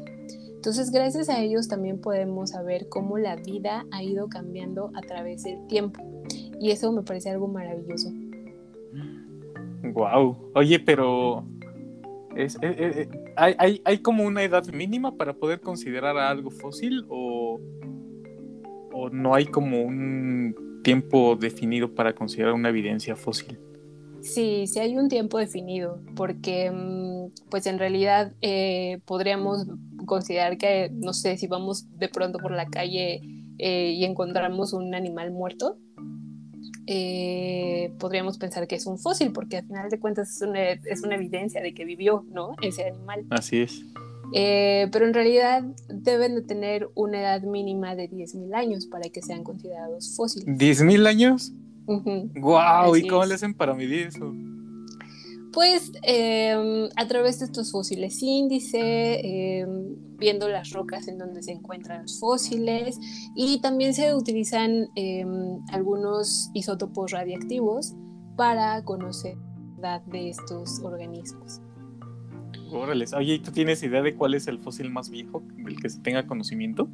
Entonces, 0.55 0.91
gracias 0.91 1.27
a 1.27 1.41
ellos 1.41 1.67
también 1.67 1.99
podemos 1.99 2.51
saber 2.51 2.87
cómo 2.87 3.17
la 3.17 3.35
vida 3.35 3.85
ha 3.91 4.03
ido 4.03 4.29
cambiando 4.29 4.91
a 4.95 5.01
través 5.01 5.43
del 5.43 5.65
tiempo. 5.67 6.01
Y 6.59 6.71
eso 6.71 6.91
me 6.91 7.01
parece 7.01 7.31
algo 7.31 7.47
maravilloso. 7.47 8.09
Wow. 9.93 10.37
Oye, 10.53 10.79
pero 10.79 11.43
eh, 12.35 12.47
eh, 12.61 12.75
eh, 12.79 13.09
¿hay, 13.35 13.81
hay, 13.83 13.97
como 13.99 14.23
una 14.23 14.43
edad 14.43 14.65
mínima 14.67 15.15
para 15.15 15.33
poder 15.33 15.59
considerar 15.61 16.17
algo 16.17 16.49
fósil 16.49 17.05
o, 17.09 17.59
o 18.93 19.09
no 19.09 19.35
hay 19.35 19.45
como 19.45 19.81
un 19.81 20.81
tiempo 20.83 21.35
definido 21.35 21.93
para 21.93 22.13
considerar 22.13 22.53
una 22.53 22.69
evidencia 22.69 23.15
fósil? 23.15 23.59
Sí, 24.21 24.67
sí 24.67 24.79
hay 24.79 24.97
un 24.97 25.09
tiempo 25.09 25.39
definido, 25.39 25.99
porque 26.15 26.71
mm, 26.71 27.49
pues 27.49 27.65
en 27.65 27.79
realidad 27.79 28.33
podríamos 29.05 29.67
considerar 30.05 30.57
que, 30.57 30.89
no 30.93 31.13
sé, 31.13 31.37
si 31.37 31.47
vamos 31.47 31.87
de 31.97 32.07
pronto 32.07 32.39
por 32.39 32.51
la 32.51 32.67
calle 32.67 33.21
y 33.57 34.05
encontramos 34.05 34.73
un 34.73 34.95
animal 34.95 35.31
muerto, 35.31 35.77
eh, 36.87 37.70
podríamos 37.89 38.37
pensar 38.37 38.67
que 38.67 38.75
es 38.75 38.85
un 38.85 38.97
fósil, 38.97 39.31
porque 39.31 39.57
al 39.57 39.67
final 39.67 39.89
de 39.89 39.99
cuentas 39.99 40.35
es 40.35 40.41
una, 40.41 40.71
es 40.71 41.01
una 41.03 41.15
evidencia 41.15 41.61
de 41.61 41.73
que 41.73 41.85
vivió, 41.85 42.25
¿no? 42.31 42.55
Ese 42.61 42.85
animal. 42.85 43.25
Así 43.29 43.61
es. 43.61 43.83
Eh, 44.33 44.87
pero 44.91 45.05
en 45.05 45.13
realidad 45.13 45.63
deben 45.89 46.35
de 46.35 46.41
tener 46.41 46.89
una 46.95 47.19
edad 47.19 47.41
mínima 47.41 47.95
de 47.95 48.09
10.000 48.09 48.55
años 48.55 48.85
para 48.85 49.09
que 49.09 49.21
sean 49.21 49.43
considerados 49.43 50.15
fósiles. 50.15 50.47
¿10.000 50.47 51.07
años? 51.07 51.53
¡Guau! 51.85 52.95
¿Y 52.95 53.07
cómo 53.07 53.25
le 53.25 53.33
hacen 53.33 53.53
para 53.53 53.73
medir 53.73 54.07
eso? 54.07 54.33
Pues 55.51 55.91
em, 56.03 56.87
a 56.95 57.07
través 57.07 57.39
de 57.39 57.45
estos 57.45 57.71
fósiles 57.71 58.21
índice, 58.23 59.59
em, 59.59 60.10
viendo 60.21 60.47
las 60.47 60.69
rocas 60.69 61.07
en 61.07 61.17
donde 61.17 61.41
se 61.41 61.51
encuentran 61.51 62.03
los 62.03 62.19
fósiles 62.19 62.97
y 63.35 63.59
también 63.59 63.95
se 63.95 64.13
utilizan 64.13 64.87
em, 64.95 65.59
algunos 65.71 66.51
isótopos 66.53 67.11
radiactivos 67.11 67.95
para 68.37 68.83
conocer 68.83 69.35
la 69.79 69.95
edad 69.95 70.01
de 70.03 70.29
estos 70.29 70.79
organismos. 70.83 71.59
Órale, 72.71 73.05
oye, 73.17 73.39
¿tú 73.39 73.51
tienes 73.51 73.81
idea 73.81 74.03
de 74.03 74.15
cuál 74.15 74.35
es 74.35 74.47
el 74.47 74.59
fósil 74.59 74.91
más 74.91 75.09
viejo 75.09 75.41
del 75.57 75.81
que 75.81 75.89
se 75.89 75.99
tenga 75.99 76.25
conocimiento? 76.27 76.87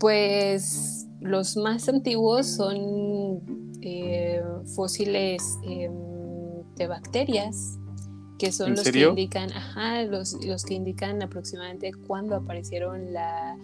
Pues 0.00 1.06
los 1.20 1.56
más 1.56 1.88
antiguos 1.88 2.48
son 2.48 3.40
eh, 3.80 4.42
fósiles 4.74 5.56
de 5.62 6.86
bacterias, 6.88 7.78
que 8.42 8.50
son 8.50 8.74
los 8.74 8.82
que 8.82 8.98
indican, 8.98 9.52
ajá, 9.52 10.02
los, 10.02 10.44
los, 10.44 10.64
que 10.64 10.74
indican 10.74 11.22
aproximadamente 11.22 11.92
cuándo 11.92 12.34
aparecieron 12.34 13.12
la, 13.12 13.56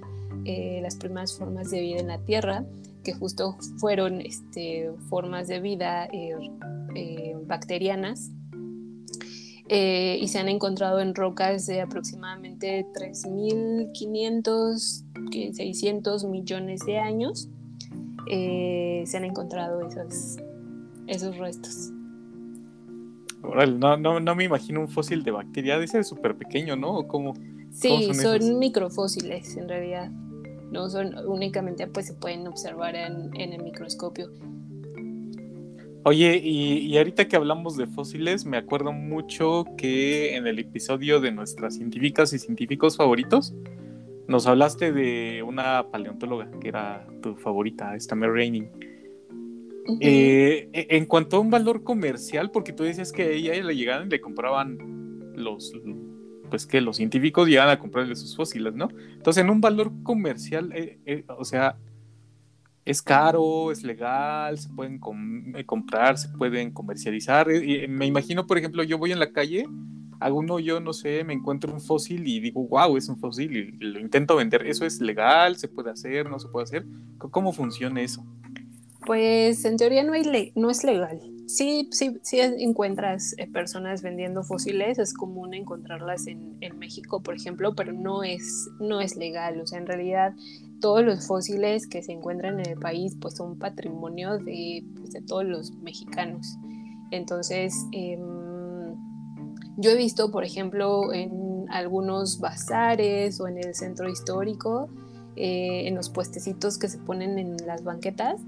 eh, 0.45 0.79
las 0.81 0.95
primeras 0.95 1.37
formas 1.37 1.73
de 1.73 1.81
vida 1.81 1.99
en 1.99 2.07
la 2.07 2.19
Tierra, 2.19 2.65
que 3.03 3.13
justo 3.13 3.57
fueron 3.79 4.21
este, 4.21 4.93
formas 5.09 5.49
de 5.49 5.59
vida 5.59 6.05
eh, 6.13 6.37
eh, 6.95 7.35
bacterianas. 7.45 8.31
y 9.69 10.29
se 10.29 10.39
han 10.39 10.49
encontrado 10.49 11.01
en 11.01 11.17
rocas 11.17 11.67
de 11.67 11.81
aproximadamente 11.81 12.87
3.500, 12.95 15.55
600 15.55 16.25
millones 16.27 16.87
de 16.87 16.99
años. 16.99 17.49
se 18.29 19.17
han 19.17 19.25
encontrado 19.25 19.85
esos, 19.85 20.37
esos 21.09 21.37
restos 21.37 21.91
no, 23.42 23.97
no, 23.97 24.21
no 24.21 24.35
me 24.35 24.45
imagino 24.45 24.80
un 24.80 24.88
fósil 24.88 25.23
de 25.23 25.30
bacteria, 25.30 25.75
debe 25.75 25.87
ser 25.87 26.04
súper 26.04 26.37
pequeño, 26.37 26.76
¿no? 26.76 27.07
¿Cómo, 27.07 27.35
sí, 27.71 28.12
son, 28.14 28.59
microfósiles 28.59 29.57
en 29.57 29.68
realidad. 29.68 30.11
No 30.71 30.90
son 30.90 31.14
únicamente, 31.26 31.87
pues 31.87 32.09
se 32.09 32.14
pueden 32.14 32.47
observar 32.47 32.95
en, 32.95 33.35
el 33.35 33.62
microscopio. 33.62 34.30
Oye, 36.04 36.40
y, 36.42 36.78
y, 36.78 36.99
ahorita 36.99 37.26
que 37.26 37.37
hablamos 37.37 37.76
de 37.76 37.87
fósiles, 37.87 38.45
me 38.45 38.57
acuerdo 38.57 38.92
mucho 38.92 39.64
que 39.76 40.37
en 40.37 40.47
el 40.47 40.59
episodio 40.59 41.21
de 41.21 41.33
nuestras 41.33 41.75
científicas 41.75 42.33
y 42.33 42.38
científicos 42.38 42.97
favoritos, 42.97 43.54
nos 44.28 44.47
hablaste 44.47 44.92
de 44.92 45.42
una 45.42 45.90
paleontóloga 45.90 46.50
que 46.61 46.68
era 46.68 47.07
tu 47.23 47.35
favorita, 47.35 47.97
esta 47.97 48.14
Mary 48.14 48.33
Raining. 48.33 48.71
Eh, 50.00 50.68
e, 50.73 50.97
en 50.97 51.07
cuanto 51.07 51.37
a 51.37 51.40
un 51.40 51.50
valor 51.50 51.83
comercial, 51.83 52.50
porque 52.50 52.73
tú 52.73 52.85
dices 52.85 53.12
que 53.12 53.23
a 53.23 53.30
ella 53.30 53.62
le 53.62 53.76
llegaban 53.76 54.07
y 54.07 54.11
le 54.11 54.21
compraban 54.21 54.78
los, 55.35 55.73
pues 56.50 56.66
que 56.66 56.80
los 56.80 56.97
científicos 56.97 57.49
llegan 57.49 57.68
a 57.68 57.78
comprarle 57.78 58.16
sus 58.16 58.37
fósiles, 58.37 58.75
¿no? 58.75 58.88
Entonces, 59.12 59.42
en 59.42 59.50
un 59.50 59.61
valor 59.61 59.92
comercial, 60.02 60.73
eh, 60.75 60.99
eh, 61.07 61.25
o 61.37 61.45
sea, 61.45 61.76
es 62.85 63.02
caro, 63.02 63.71
es 63.71 63.83
legal, 63.83 64.59
se 64.59 64.68
pueden 64.71 64.99
comprar, 64.99 66.18
se 66.18 66.28
pueden 66.30 66.71
comercializar. 66.73 67.47
me 67.47 68.07
imagino, 68.07 68.47
por 68.47 68.59
ejemplo, 68.59 68.83
yo 68.83 68.97
voy 68.97 69.12
en 69.12 69.18
la 69.18 69.30
calle, 69.30 69.66
hago 70.21 70.38
uno, 70.38 70.59
yo 70.59 70.80
no 70.80 70.92
sé, 70.92 71.25
me 71.25 71.33
encuentro 71.33 71.73
un 71.73 71.80
fósil 71.80 72.26
y 72.26 72.40
digo, 72.40 72.66
wow, 72.66 72.97
es 72.97 73.09
un 73.09 73.18
fósil 73.18 73.57
y 73.57 73.85
lo 73.85 74.00
intento 74.00 74.37
vender. 74.37 74.66
¿Eso 74.66 74.85
es 74.85 75.00
legal? 75.00 75.57
¿Se 75.57 75.68
puede 75.68 75.90
hacer? 75.90 76.28
¿No 76.28 76.38
se 76.38 76.49
puede 76.49 76.64
hacer? 76.64 76.87
¿Cómo 77.18 77.52
funciona 77.52 78.00
eso? 78.00 78.25
Pues 79.07 79.64
en 79.64 79.76
teoría 79.76 80.02
no, 80.02 80.14
es 80.14 80.85
legal. 80.85 81.21
Sí, 81.47 81.88
sí, 81.93 82.19
sí 82.23 82.40
encuentras 82.40 83.35
eh, 83.38 83.47
personas 83.47 84.02
vendiendo 84.02 84.43
fósiles, 84.43 84.99
es 84.99 85.14
común 85.14 85.55
encontrarlas 85.55 86.26
en, 86.26 86.59
México, 86.78 87.23
por 87.23 87.35
ejemplo, 87.35 87.75
pero 87.75 87.93
no 87.93 88.23
es, 88.23 88.69
no 88.81 89.00
es 89.00 89.17
legal. 89.17 89.61
O 89.61 89.67
sea, 89.67 89.78
en 89.78 89.87
realidad 89.87 90.35
todos 90.81 91.05
los 91.05 91.26
fósiles 91.26 91.87
que 91.87 92.02
se 92.02 92.12
encuentran 92.12 92.61
en 92.61 92.71
el 92.71 92.78
país 92.78 93.17
pues 93.21 93.37
son 93.37 93.59
patrimonio 93.59 94.38
de, 94.38 94.85
pues, 94.97 95.14
todos 95.26 95.45
los 95.45 95.73
mexicanos. 95.78 96.59
Entonces, 97.11 97.75
em, 97.93 98.21
yo 99.76 99.90
he 99.90 99.97
visto, 99.97 100.31
por 100.31 100.45
ejemplo, 100.45 101.12
en 101.12 101.67
algunos 101.71 102.40
bazares 102.40 103.40
o 103.40 103.49
en 103.49 103.59
el 103.59 103.75
centro 103.75 104.09
histórico, 104.09 104.88
eh, 105.37 105.87
en 105.87 105.95
los 105.95 106.11
puestecitos 106.11 106.78
que 106.78 106.88
se 106.88 106.99
ponen 106.99 107.38
en 107.38 107.57
las 107.64 107.85
banquetas, 107.85 108.40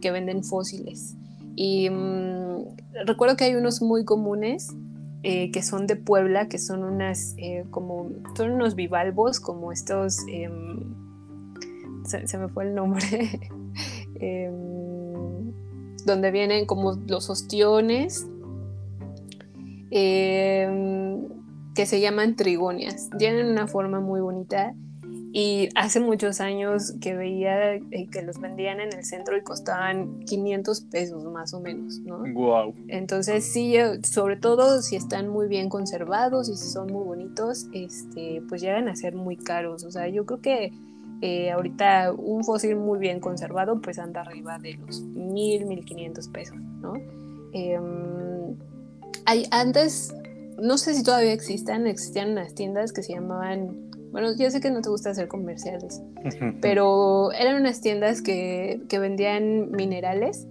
que 0.00 0.10
venden 0.10 0.44
fósiles. 0.44 1.16
Y 1.56 1.90
mm, 1.90 2.64
recuerdo 3.04 3.36
que 3.36 3.44
hay 3.44 3.54
unos 3.54 3.82
muy 3.82 4.04
comunes 4.04 4.74
eh, 5.24 5.50
que 5.50 5.62
son 5.62 5.88
de 5.88 5.96
Puebla, 5.96 6.48
que 6.48 6.58
son 6.58 6.84
unas, 6.84 7.34
eh, 7.38 7.64
como, 7.70 8.10
son 8.36 8.52
unos 8.52 8.76
bivalvos, 8.76 9.40
como 9.40 9.72
estos, 9.72 10.18
em, 10.28 10.94
se, 12.04 12.38
me 12.38 12.48
fue 12.48 12.68
el 12.68 12.76
nombre, 12.76 13.40
em, 14.20 15.52
donde 16.06 16.30
vienen 16.30 16.66
como 16.66 16.92
los 17.08 17.28
ostiones, 17.30 18.28
em, 19.90 21.26
que 21.74 21.84
se 21.84 22.00
llaman 22.00 22.36
trigonias. 22.36 23.10
Tienen 23.18 23.46
una 23.46 23.66
forma 23.66 23.98
muy 23.98 24.20
bonita 24.20 24.74
y 25.32 25.68
hace 25.74 26.00
muchos 26.00 26.40
años 26.40 26.94
que 27.00 27.14
veía 27.14 27.74
eh, 27.74 28.08
que 28.10 28.22
los 28.22 28.40
vendían 28.40 28.80
en 28.80 28.92
el 28.94 29.04
centro 29.04 29.36
y 29.36 29.42
costaban 29.42 30.20
500 30.20 30.80
pesos 30.82 31.24
más 31.24 31.52
o 31.52 31.60
menos, 31.60 31.98
¿no? 32.00 32.22
Wow. 32.32 32.74
Entonces 32.88 33.44
sí, 33.44 33.76
eh, 33.76 34.00
sobre 34.04 34.36
todo 34.36 34.80
si 34.80 34.96
están 34.96 35.28
muy 35.28 35.46
bien 35.46 35.68
conservados 35.68 36.48
y 36.48 36.56
si 36.56 36.70
son 36.70 36.90
muy 36.90 37.04
bonitos, 37.04 37.66
este, 37.72 38.42
pues 38.48 38.62
llegan 38.62 38.88
a 38.88 38.96
ser 38.96 39.14
muy 39.14 39.36
caros. 39.36 39.84
O 39.84 39.90
sea, 39.90 40.08
yo 40.08 40.24
creo 40.24 40.40
que 40.40 40.72
eh, 41.20 41.50
ahorita 41.50 42.12
un 42.12 42.42
fósil 42.44 42.76
muy 42.76 42.98
bien 42.98 43.20
conservado 43.20 43.80
pues 43.80 43.98
anda 43.98 44.22
arriba 44.22 44.58
de 44.58 44.74
los 44.74 45.02
1000, 45.02 45.66
1500 45.66 46.28
pesos, 46.28 46.56
¿no? 46.80 46.94
Em, 47.52 48.56
hay, 49.26 49.46
antes, 49.50 50.14
no 50.58 50.78
sé 50.78 50.94
si 50.94 51.02
todavía 51.02 51.34
existan, 51.34 51.86
existían 51.86 52.30
unas 52.30 52.54
tiendas 52.54 52.94
que 52.94 53.02
se 53.02 53.12
llamaban 53.12 53.87
bueno, 54.10 54.34
yo 54.36 54.50
sé 54.50 54.60
que 54.60 54.70
no 54.70 54.80
te 54.80 54.88
gusta 54.88 55.10
hacer 55.10 55.28
comerciales, 55.28 56.02
pero 56.60 57.32
eran 57.32 57.60
unas 57.60 57.80
tiendas 57.80 58.22
que, 58.22 58.80
vendían 58.90 59.70
minerales 59.70 60.46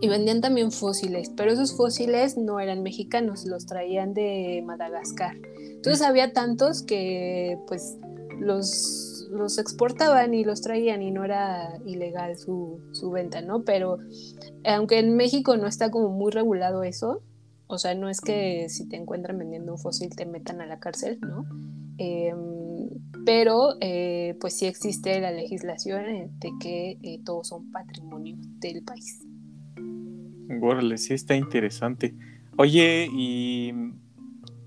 y 0.00 0.08
vendían 0.08 0.40
también 0.40 0.70
fósiles, 0.70 1.30
pero 1.36 1.52
esos 1.52 1.76
fósiles 1.76 2.36
no 2.36 2.60
eran 2.60 2.82
mexicanos, 2.82 3.46
los 3.46 3.66
traían 3.66 4.12
de 4.12 4.62
Madagascar. 4.64 5.36
Entonces 5.56 6.02
mm. 6.02 6.10
había 6.10 6.32
tantos 6.32 6.82
que 6.82 7.58
pues 7.66 7.96
los, 8.38 9.28
los 9.30 9.58
exportaban 9.58 10.34
y 10.34 10.44
los 10.44 10.60
traían 10.60 11.02
y 11.02 11.10
no 11.10 11.24
era 11.24 11.78
ilegal 11.86 12.36
su, 12.36 12.80
su 12.92 13.10
venta, 13.10 13.40
¿no? 13.40 13.62
Pero 13.62 13.98
aunque 14.64 14.98
en 14.98 15.16
México 15.16 15.56
no 15.56 15.66
está 15.66 15.90
como 15.90 16.08
muy 16.08 16.32
regulado 16.32 16.82
eso, 16.82 17.22
O 17.66 17.78
sea, 17.78 17.94
no 17.94 18.10
es 18.10 18.20
que 18.20 18.68
si 18.68 18.86
te 18.88 18.96
encuentran 18.96 19.38
vendiendo 19.38 19.72
un 19.72 19.78
fósil 19.78 20.14
te 20.14 20.26
metan 20.26 20.60
a 20.60 20.66
la 20.66 20.78
cárcel, 20.80 21.18
¿no? 21.22 21.46
Em, 21.96 22.63
pero 23.24 23.76
eh, 23.80 24.36
pues 24.40 24.58
sí 24.58 24.66
existe 24.66 25.20
la 25.20 25.30
legislación 25.30 26.04
de 26.38 26.50
que 26.60 26.98
eh, 27.02 27.20
todos 27.24 27.48
son 27.48 27.70
patrimonio 27.70 28.36
del 28.58 28.82
país. 28.82 29.24
Órale, 30.60 30.98
sí 30.98 31.14
está 31.14 31.34
interesante. 31.34 32.14
Oye, 32.56 33.08
¿y, 33.12 33.72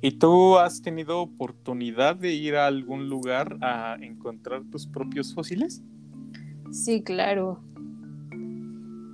¿y 0.01 0.11
tú 0.19 0.57
has 0.57 0.81
tenido 0.81 1.21
oportunidad 1.21 2.15
de 2.15 2.33
ir 2.33 2.55
a 2.55 2.67
algún 2.67 3.09
lugar 3.09 3.57
a 3.61 3.97
encontrar 4.01 4.63
tus 4.69 4.87
propios 4.87 5.33
fósiles? 5.33 5.83
Sí, 6.71 7.01
claro. 7.01 7.61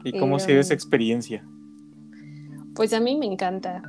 ¿Y 0.03 0.17
cómo 0.19 0.39
se 0.39 0.53
ve 0.53 0.59
esa 0.59 0.73
em, 0.73 0.77
experiencia? 0.77 1.45
Pues 2.75 2.93
a 2.93 2.99
mí 2.99 3.15
me 3.15 3.25
encanta. 3.25 3.81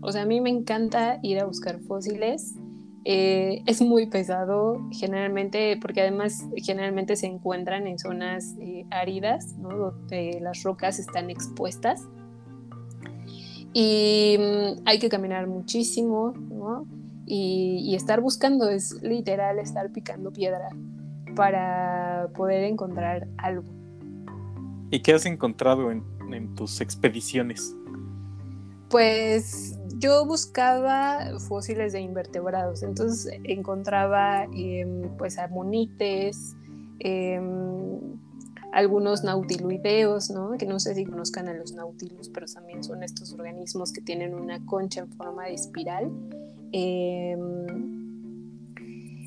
O 0.00 0.10
sea, 0.10 0.22
a 0.22 0.26
mí 0.26 0.40
me 0.40 0.50
encanta 0.50 1.20
ir 1.22 1.38
a 1.38 1.44
buscar 1.44 1.80
fósiles. 1.80 2.54
Eh, 3.04 3.62
es 3.66 3.80
muy 3.80 4.06
pesado 4.06 4.86
generalmente 4.92 5.78
porque 5.80 6.02
además 6.02 6.44
generalmente 6.56 7.16
se 7.16 7.26
encuentran 7.26 7.86
en 7.86 7.98
zonas 7.98 8.56
eh, 8.60 8.84
áridas, 8.90 9.56
¿no? 9.56 9.70
donde 9.70 10.38
las 10.40 10.62
rocas 10.62 10.98
están 10.98 11.30
expuestas 11.30 12.06
y 13.72 14.36
mm, 14.38 14.82
hay 14.84 14.98
que 14.98 15.08
caminar 15.08 15.46
muchísimo, 15.46 16.32
¿no? 16.32 16.86
Y, 17.26 17.94
estar 17.94 18.20
buscando 18.20 18.68
es 18.68 19.00
literal 19.02 19.60
estar 19.60 19.92
picando 19.92 20.32
piedra 20.32 20.70
para 21.36 22.28
poder 22.34 22.64
encontrar 22.64 23.28
algo. 23.36 23.68
¿Y 24.90 25.00
qué 25.00 25.12
has 25.14 25.26
encontrado 25.26 25.92
en, 25.92 26.02
tus 26.56 26.80
expediciones? 26.80 27.76
Pues 28.88 29.78
yo 30.00 30.24
buscaba 30.24 31.38
fósiles 31.38 31.92
de 31.92 32.00
invertebrados, 32.00 32.82
entonces 32.82 33.38
encontraba 33.44 34.44
em, 34.52 35.02
pues 35.18 35.38
amonites, 35.38 36.56
em, 36.98 38.18
algunos 38.72 39.24
nautiloideos, 39.24 40.30
¿no? 40.30 40.52
que 40.56 40.64
no 40.64 40.80
sé 40.80 40.94
si 40.94 41.04
conozcan 41.04 41.48
a 41.48 41.54
los 41.54 41.72
nautilos, 41.72 42.28
pero 42.30 42.46
también 42.46 42.82
son 42.82 43.02
estos 43.02 43.32
organismos 43.34 43.92
que 43.92 44.00
tienen 44.00 44.34
una 44.34 44.64
concha 44.64 45.00
en 45.00 45.12
forma 45.12 45.44
de 45.44 45.54
espiral. 45.54 46.10
Em, 46.72 47.66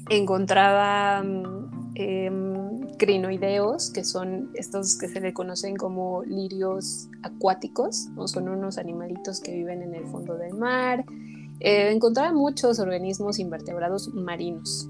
encontraba 0.10 1.24
em, 1.96 2.80
crinoideos, 2.98 3.92
que 3.92 4.04
son 4.04 4.52
estos 4.56 4.98
que 4.98 5.08
se 5.08 5.22
le 5.22 5.34
conocen 5.34 5.76
como 5.76 6.24
lirios 6.24 7.10
acuáticos, 7.22 8.08
¿no? 8.16 8.28
son 8.28 8.50
unos 8.50 8.78
animalitos 8.78 9.40
que 9.40 9.54
viven 9.54 9.82
en 9.82 9.94
el 9.96 10.06
fondo 10.08 10.36
del 10.36 10.54
mar. 10.56 11.06
Eh, 11.60 11.92
encontraba 11.92 12.34
muchos 12.34 12.80
organismos 12.80 13.40
invertebrados 13.40 14.14
marinos. 14.14 14.90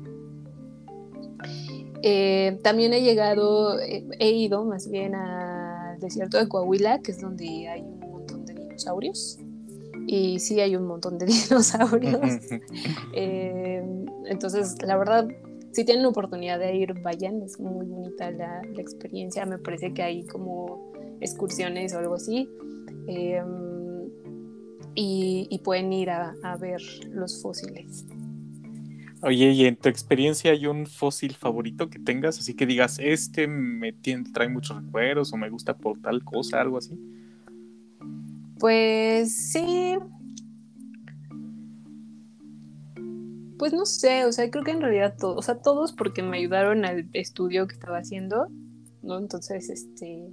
Eh, 2.06 2.60
también 2.62 2.94
he 2.94 3.02
llegado, 3.02 3.80
eh, 3.80 4.06
he 4.20 4.32
ido 4.32 4.66
más 4.66 4.90
bien 4.90 5.16
al 5.16 5.98
desierto 6.02 6.38
de 6.38 6.50
Coahuila, 6.50 7.00
que 7.00 7.12
es 7.12 7.22
donde 7.22 7.70
hay 7.70 7.82
un 7.82 8.00
montón 8.00 8.46
de 8.46 8.54
dinosaurios. 8.54 9.40
Y 10.06 10.40
sí 10.40 10.60
hay 10.60 10.76
un 10.76 10.86
montón 10.86 11.18
de 11.18 11.26
dinosaurios. 11.50 12.20
Eh, 13.14 13.82
entonces, 14.26 14.76
la 14.86 14.98
verdad, 14.98 15.30
si 15.74 15.84
tienen 15.86 16.06
oportunidad 16.06 16.60
de 16.60 16.76
ir, 16.76 16.94
vayan. 17.02 17.42
Es 17.42 17.60
muy 17.60 17.86
bonita 17.86 18.32
la, 18.32 18.62
experiencia. 18.78 19.46
Me 19.46 19.58
parece 19.58 19.94
que 19.94 20.04
hay 20.04 20.26
como 20.26 20.94
excursiones 21.20 21.94
o 21.94 22.00
algo 22.00 22.16
así. 22.16 22.48
Y, 24.96 25.60
pueden 25.64 25.94
ir 25.94 26.10
a 26.10 26.58
ver 26.60 26.82
los 27.12 27.42
fósiles. 27.42 28.06
Oye, 29.26 29.52
¿y 29.52 29.66
en 29.66 29.78
tu 29.78 29.88
experiencia 29.88 30.52
hay 30.52 30.68
un 30.68 30.86
fósil 30.86 31.34
favorito 31.36 31.90
que 31.90 31.98
tengas? 31.98 32.40
Así 32.40 32.56
que 32.56 32.66
digas, 32.66 33.00
este 33.00 33.48
me 33.48 33.94
trae 33.94 34.50
muchos 34.50 34.84
recuerdos 34.84 35.32
o 35.32 35.38
me 35.38 35.50
gusta 35.50 35.78
por 35.78 36.02
tal 36.02 36.26
cosa, 36.26 36.60
algo 36.60 36.78
así. 36.78 37.00
Pues 38.60 39.34
sí. 39.34 39.96
Pues 43.58 43.74
no 43.74 43.86
sé, 43.86 44.26
o 44.26 44.32
sea, 44.32 44.50
creo 44.50 44.64
que 44.64 44.72
en 44.72 44.82
realidad 44.82 45.16
todos, 45.18 45.38
o 45.38 45.42
sea, 45.42 45.56
todos 45.56 45.94
porque 45.94 46.24
me 46.24 46.38
ayudaron 46.38 46.86
al 46.86 47.10
estudio 47.14 47.68
que 47.68 47.76
estaba 47.76 47.98
haciendo, 47.98 48.48
¿no? 49.02 49.18
Entonces, 49.18 49.70
este, 49.70 50.28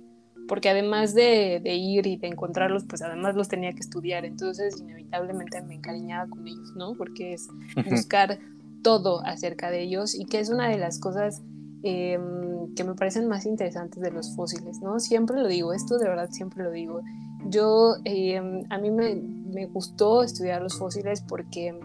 porque 0.49 0.69
además 0.69 1.15
de, 1.15 1.61
de, 1.63 1.75
ir 1.75 2.07
y 2.07 2.17
de 2.17 2.29
encontrarlos, 2.29 2.85
pues 2.85 3.03
además 3.03 3.37
los 3.37 3.49
tenía 3.49 3.73
que 3.73 3.81
estudiar, 3.81 4.25
entonces 4.25 4.81
inevitablemente 4.81 5.61
me 5.63 5.75
encariñaba 5.75 6.29
con 6.29 6.47
ellos, 6.47 6.73
¿no? 6.77 6.95
Porque 6.95 7.35
es 7.35 7.47
buscar 7.89 8.39
todo 8.83 9.25
acerca 9.25 9.71
de 9.71 9.83
ellos 9.83 10.15
y 10.15 10.25
que 10.25 10.41
es 10.41 10.51
una 10.51 10.69
de 10.69 10.79
las 10.79 10.99
cosas 10.99 11.43
em, 11.83 12.75
que 12.75 12.85
me 12.85 12.95
parecen 12.95 13.29
más 13.29 13.47
interesantes 13.47 14.03
de 14.03 14.11
los 14.11 14.35
fósiles, 14.35 14.81
¿no? 14.81 15.01
Siempre 15.01 15.37
lo 15.41 15.49
digo, 15.49 15.73
esto 15.73 15.99
de 15.99 16.09
verdad 16.09 16.29
siempre 16.31 16.65
lo 16.65 16.71
digo. 16.71 17.03
Yo, 17.47 17.95
em, 18.05 18.65
a 18.71 18.79
mí 18.79 18.91
me, 18.91 19.15
me, 19.15 19.67
gustó 19.67 20.23
estudiar 20.23 20.61
los 20.63 20.79
fósiles 20.79 21.23
porque, 21.23 21.79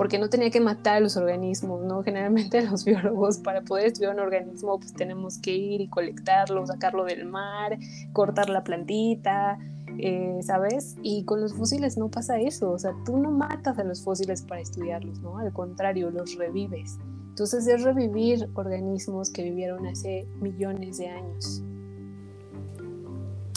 porque 0.00 0.18
no 0.18 0.30
tenía 0.30 0.48
que 0.48 0.60
matar 0.60 0.96
a 0.96 1.00
los 1.00 1.18
organismos, 1.18 1.82
¿no? 1.82 2.02
Generalmente 2.02 2.62
los 2.70 2.86
biólogos 2.86 3.36
para 3.36 3.60
poder 3.60 3.88
estudiar 3.88 4.14
un 4.14 4.20
organismo 4.20 4.78
pues 4.78 4.94
tenemos 4.94 5.36
que 5.36 5.54
ir 5.54 5.82
y 5.82 5.88
colectarlo, 5.88 6.66
sacarlo 6.66 7.04
del 7.04 7.26
mar, 7.26 7.76
cortar 8.14 8.48
la 8.48 8.64
plantita, 8.64 9.58
eh, 9.98 10.38
¿sabes? 10.40 10.96
Y 11.02 11.24
con 11.24 11.42
los 11.42 11.52
fósiles 11.52 11.98
no 11.98 12.08
pasa 12.08 12.40
eso, 12.40 12.70
o 12.70 12.78
sea, 12.78 12.94
tú 13.04 13.18
no 13.18 13.30
matas 13.30 13.78
a 13.78 13.84
los 13.84 14.02
fósiles 14.02 14.40
para 14.40 14.62
estudiarlos, 14.62 15.20
¿no? 15.20 15.36
Al 15.36 15.52
contrario, 15.52 16.10
los 16.10 16.34
revives. 16.34 16.96
Entonces 17.28 17.66
es 17.66 17.82
revivir 17.82 18.48
organismos 18.54 19.28
que 19.28 19.42
vivieron 19.42 19.86
hace 19.86 20.26
millones 20.40 20.96
de 20.96 21.08
años. 21.10 21.62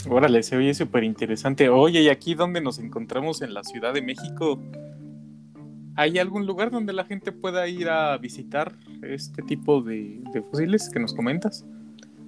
Órale, 0.09 0.43
se 0.43 0.57
oye 0.57 0.73
súper 0.73 1.05
interesante. 1.05 1.69
Oye, 1.69 2.01
y 2.01 2.09
aquí 2.09 2.35
donde 2.35 2.59
nos 2.59 2.79
encontramos 2.79 3.41
en 3.41 3.53
la 3.53 3.63
Ciudad 3.63 3.93
de 3.93 4.01
México, 4.01 4.59
¿hay 5.95 6.19
algún 6.19 6.45
lugar 6.45 6.71
donde 6.71 6.93
la 6.93 7.05
gente 7.05 7.31
pueda 7.31 7.67
ir 7.67 7.89
a 7.89 8.17
visitar 8.17 8.75
este 9.01 9.41
tipo 9.43 9.81
de 9.81 10.21
fósiles 10.51 10.89
que 10.89 10.99
nos 10.99 11.13
comentas? 11.13 11.65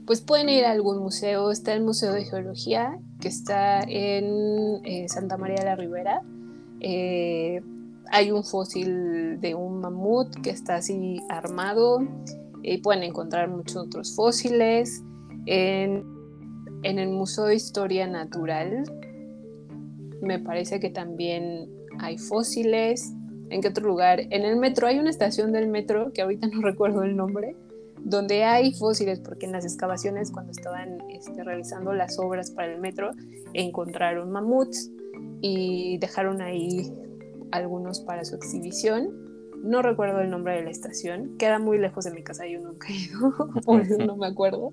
pues 0.05 0.21
pueden 0.21 0.49
ir 0.49 0.65
a 0.65 0.71
algún 0.71 0.99
museo. 0.99 1.51
Está 1.51 1.73
el 1.73 1.83
Museo 1.83 2.13
de 2.13 2.25
Geología, 2.25 2.97
que 3.19 3.27
está 3.27 3.81
en 3.81 4.85
eh, 4.85 5.07
Santa 5.09 5.37
María 5.37 5.57
de 5.57 5.65
la 5.65 5.75
Ribera. 5.75 6.21
Eh, 6.79 7.61
hay 8.11 8.31
un 8.31 8.43
fósil 8.43 9.39
de 9.41 9.55
un 9.55 9.79
mamut 9.79 10.29
que 10.41 10.51
está 10.51 10.75
así 10.75 11.21
armado. 11.29 12.07
Y 12.61 12.79
pueden 12.79 13.03
encontrar 13.03 13.49
muchos 13.49 13.77
otros 13.77 14.15
fósiles. 14.15 15.03
En, 15.47 16.03
en 16.83 16.99
el 16.99 17.09
Museo 17.09 17.45
de 17.45 17.55
Historia 17.55 18.07
Natural 18.07 18.83
me 20.21 20.39
parece 20.39 20.79
que 20.79 20.89
también 20.89 21.69
hay 21.99 22.17
fósiles. 22.17 23.13
¿En 23.49 23.61
qué 23.61 23.67
otro 23.67 23.87
lugar? 23.87 24.19
En 24.19 24.43
el 24.43 24.57
metro 24.57 24.87
hay 24.87 24.99
una 24.99 25.09
estación 25.09 25.51
del 25.51 25.67
metro 25.67 26.11
que 26.13 26.21
ahorita 26.21 26.47
no 26.53 26.61
recuerdo 26.61 27.03
el 27.03 27.15
nombre, 27.15 27.55
donde 28.05 28.43
hay 28.43 28.73
fósiles, 28.73 29.19
porque 29.19 29.45
en 29.45 29.51
las 29.51 29.65
excavaciones 29.65 30.31
cuando 30.31 30.51
estaban 30.51 31.01
este, 31.09 31.43
realizando 31.43 31.93
las 31.93 32.19
obras 32.19 32.51
para 32.51 32.71
el 32.71 32.79
metro 32.79 33.11
encontraron 33.53 34.31
mamuts 34.31 34.91
y 35.41 35.97
dejaron 35.97 36.41
ahí 36.41 36.93
algunos 37.51 38.01
para 38.01 38.23
su 38.25 38.35
exhibición. 38.35 39.09
No 39.63 39.81
recuerdo 39.81 40.21
el 40.21 40.29
nombre 40.29 40.55
de 40.55 40.63
la 40.63 40.69
estación, 40.69 41.37
queda 41.39 41.57
muy 41.57 41.79
lejos 41.79 42.05
de 42.05 42.11
mi 42.11 42.23
casa, 42.23 42.45
yo 42.45 42.59
nunca 42.59 42.87
he 42.89 42.97
ido, 42.97 43.33
por 43.65 43.81
eso 43.81 43.97
no 43.97 44.15
me 44.15 44.27
acuerdo, 44.27 44.71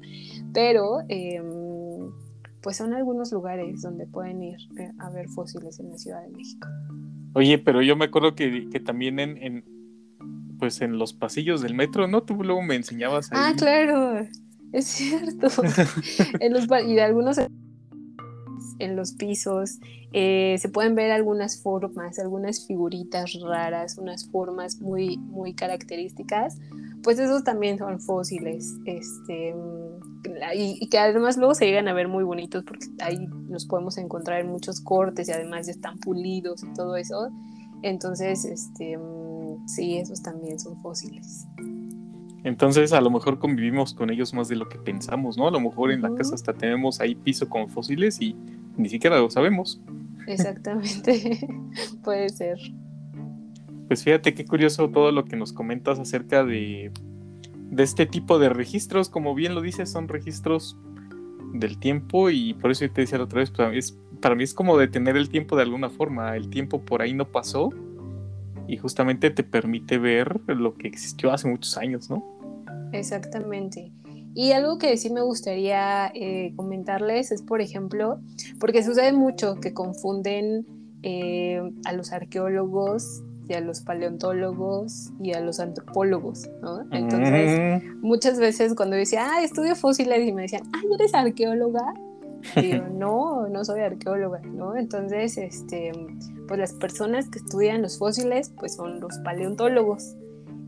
pero 0.52 0.98
em, 1.08 2.12
pues 2.60 2.76
son 2.76 2.92
algunos 2.92 3.32
lugares 3.32 3.80
donde 3.80 4.06
pueden 4.06 4.42
ir 4.42 4.58
eh, 4.78 4.92
a 4.98 5.08
ver 5.08 5.28
fósiles 5.28 5.80
en 5.80 5.88
la 5.88 5.96
Ciudad 5.96 6.22
de 6.22 6.28
México. 6.28 6.68
Oye, 7.34 7.58
pero 7.58 7.82
yo 7.82 7.96
me 7.96 8.06
acuerdo 8.06 8.34
que, 8.34 8.68
también 8.84 9.18
en 9.18 9.64
pues 10.62 10.80
en 10.80 10.96
los 10.96 11.12
pasillos 11.12 11.60
del 11.60 11.74
metro, 11.74 12.06
¿no? 12.06 12.22
Tú 12.22 12.34
luego 12.44 12.62
me 12.62 12.76
enseñabas 12.76 13.32
ahí. 13.32 13.38
Ah, 13.42 13.52
claro, 13.56 14.28
es 14.72 14.86
cierto. 14.86 15.48
en 16.38 16.52
los, 16.52 16.68
y 16.86 16.94
de 16.94 17.02
algunos 17.02 17.36
en 18.78 18.94
los 18.94 19.10
pisos 19.10 19.80
eh, 20.12 20.54
se 20.60 20.68
pueden 20.68 20.94
ver 20.94 21.10
algunas 21.10 21.60
formas, 21.60 22.20
algunas 22.20 22.64
figuritas 22.64 23.32
raras, 23.42 23.98
unas 23.98 24.30
formas 24.30 24.80
muy, 24.80 25.16
muy 25.18 25.52
características. 25.52 26.58
Pues 27.02 27.18
esos 27.18 27.44
también 27.44 27.78
son 27.78 28.00
fósiles, 28.00 28.78
este, 28.84 29.54
y, 30.54 30.78
y, 30.80 30.88
que 30.88 30.98
además 30.98 31.36
luego 31.36 31.54
se 31.54 31.66
llegan 31.66 31.88
a 31.88 31.92
ver 31.92 32.08
muy 32.08 32.24
bonitos 32.24 32.62
porque 32.64 32.86
ahí 33.00 33.26
los 33.48 33.66
podemos 33.66 33.98
encontrar 33.98 34.40
en 34.40 34.48
muchos 34.48 34.80
cortes 34.80 35.28
y 35.28 35.32
además 35.32 35.66
ya 35.66 35.72
están 35.72 35.98
pulidos 35.98 36.62
y 36.62 36.72
todo 36.74 36.96
eso. 36.96 37.30
Entonces, 37.82 38.44
este, 38.44 38.96
Sí, 39.66 39.96
esos 39.98 40.22
también 40.22 40.58
son 40.58 40.80
fósiles. 40.82 41.46
Entonces, 42.44 42.92
a 42.92 43.00
lo 43.00 43.10
mejor 43.10 43.38
convivimos 43.38 43.94
con 43.94 44.10
ellos 44.10 44.34
más 44.34 44.48
de 44.48 44.56
lo 44.56 44.68
que 44.68 44.78
pensamos, 44.78 45.36
¿no? 45.36 45.46
A 45.46 45.50
lo 45.50 45.60
mejor 45.60 45.92
en 45.92 46.02
la 46.02 46.12
casa 46.14 46.34
hasta 46.34 46.52
tenemos 46.52 47.00
ahí 47.00 47.14
piso 47.14 47.48
con 47.48 47.68
fósiles 47.68 48.20
y 48.20 48.34
ni 48.76 48.88
siquiera 48.88 49.18
lo 49.18 49.30
sabemos. 49.30 49.80
Exactamente, 50.26 51.46
puede 52.02 52.28
ser. 52.30 52.58
Pues 53.92 54.04
fíjate 54.04 54.32
qué 54.32 54.46
curioso 54.46 54.88
todo 54.88 55.12
lo 55.12 55.26
que 55.26 55.36
nos 55.36 55.52
comentas 55.52 55.98
acerca 55.98 56.44
de, 56.44 56.90
de 57.70 57.82
este 57.82 58.06
tipo 58.06 58.38
de 58.38 58.48
registros. 58.48 59.10
Como 59.10 59.34
bien 59.34 59.54
lo 59.54 59.60
dices, 59.60 59.90
son 59.90 60.08
registros 60.08 60.78
del 61.52 61.78
tiempo 61.78 62.30
y 62.30 62.54
por 62.54 62.70
eso 62.70 62.86
te 62.88 63.02
decía 63.02 63.18
la 63.18 63.24
otra 63.24 63.40
vez, 63.40 63.52
mí, 63.58 63.76
es, 63.76 63.98
para 64.22 64.34
mí 64.34 64.44
es 64.44 64.54
como 64.54 64.78
detener 64.78 65.18
el 65.18 65.28
tiempo 65.28 65.56
de 65.56 65.64
alguna 65.64 65.90
forma. 65.90 66.34
El 66.38 66.48
tiempo 66.48 66.80
por 66.80 67.02
ahí 67.02 67.12
no 67.12 67.30
pasó 67.30 67.68
y 68.66 68.78
justamente 68.78 69.28
te 69.28 69.44
permite 69.44 69.98
ver 69.98 70.40
lo 70.46 70.72
que 70.72 70.88
existió 70.88 71.30
hace 71.30 71.46
muchos 71.46 71.76
años, 71.76 72.08
¿no? 72.08 72.24
Exactamente. 72.94 73.92
Y 74.34 74.52
algo 74.52 74.78
que 74.78 74.96
sí 74.96 75.10
me 75.10 75.20
gustaría 75.20 76.10
eh, 76.14 76.54
comentarles 76.56 77.30
es, 77.30 77.42
por 77.42 77.60
ejemplo, 77.60 78.20
porque 78.58 78.82
sucede 78.82 79.12
mucho 79.12 79.60
que 79.60 79.74
confunden 79.74 80.64
eh, 81.02 81.60
a 81.84 81.92
los 81.92 82.10
arqueólogos 82.10 83.22
y 83.52 83.54
a 83.54 83.60
los 83.60 83.82
paleontólogos 83.82 85.10
y 85.22 85.34
a 85.34 85.40
los 85.40 85.60
antropólogos, 85.60 86.48
¿no? 86.62 86.86
Entonces, 86.90 87.82
mm. 87.82 88.00
muchas 88.00 88.38
veces 88.38 88.74
cuando 88.74 88.96
decía, 88.96 89.28
ah, 89.30 89.44
estudio 89.44 89.76
fósiles 89.76 90.26
y 90.26 90.32
me 90.32 90.42
decían, 90.42 90.62
ah, 90.72 90.80
¿eres 90.98 91.14
arqueóloga? 91.14 91.92
Y 92.56 92.70
yo, 92.70 92.88
no, 92.92 93.48
no 93.48 93.64
soy 93.64 93.80
arqueóloga, 93.80 94.40
¿no? 94.40 94.74
Entonces, 94.74 95.36
este, 95.36 95.92
pues 96.48 96.58
las 96.58 96.72
personas 96.72 97.28
que 97.28 97.40
estudian 97.40 97.82
los 97.82 97.98
fósiles, 97.98 98.52
pues 98.58 98.74
son 98.74 99.00
los 99.00 99.18
paleontólogos, 99.18 100.16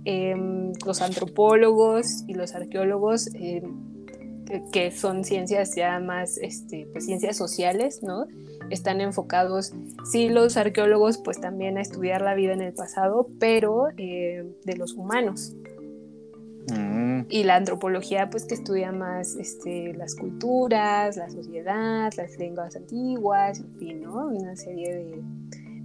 em, 0.04 0.72
los 0.84 1.00
antropólogos 1.00 2.24
y 2.28 2.34
los 2.34 2.54
arqueólogos, 2.54 3.30
em, 3.34 3.62
que 4.72 4.90
son 4.90 5.24
ciencias 5.24 5.74
ya 5.74 5.98
más, 6.00 6.36
este, 6.36 6.86
pues 6.92 7.06
ciencias 7.06 7.38
sociales, 7.38 8.02
¿no? 8.02 8.26
Están 8.70 9.00
enfocados, 9.00 9.72
sí, 10.10 10.28
los 10.28 10.56
arqueólogos, 10.56 11.18
pues 11.18 11.40
también 11.40 11.78
a 11.78 11.80
estudiar 11.80 12.22
la 12.22 12.34
vida 12.34 12.52
en 12.52 12.62
el 12.62 12.72
pasado, 12.72 13.28
pero 13.38 13.88
eh, 13.96 14.44
de 14.64 14.76
los 14.76 14.94
humanos. 14.94 15.54
Mm. 16.68 17.22
Y 17.28 17.44
la 17.44 17.56
antropología, 17.56 18.30
pues 18.30 18.44
que 18.44 18.54
estudia 18.54 18.92
más 18.92 19.36
este, 19.36 19.94
las 19.94 20.14
culturas, 20.14 21.16
la 21.16 21.30
sociedad, 21.30 22.12
las 22.16 22.38
lenguas 22.38 22.76
antiguas, 22.76 23.60
en 23.60 23.74
fin, 23.76 24.02
¿no? 24.02 24.28
Una 24.28 24.56
serie 24.56 24.94
de, 24.94 25.22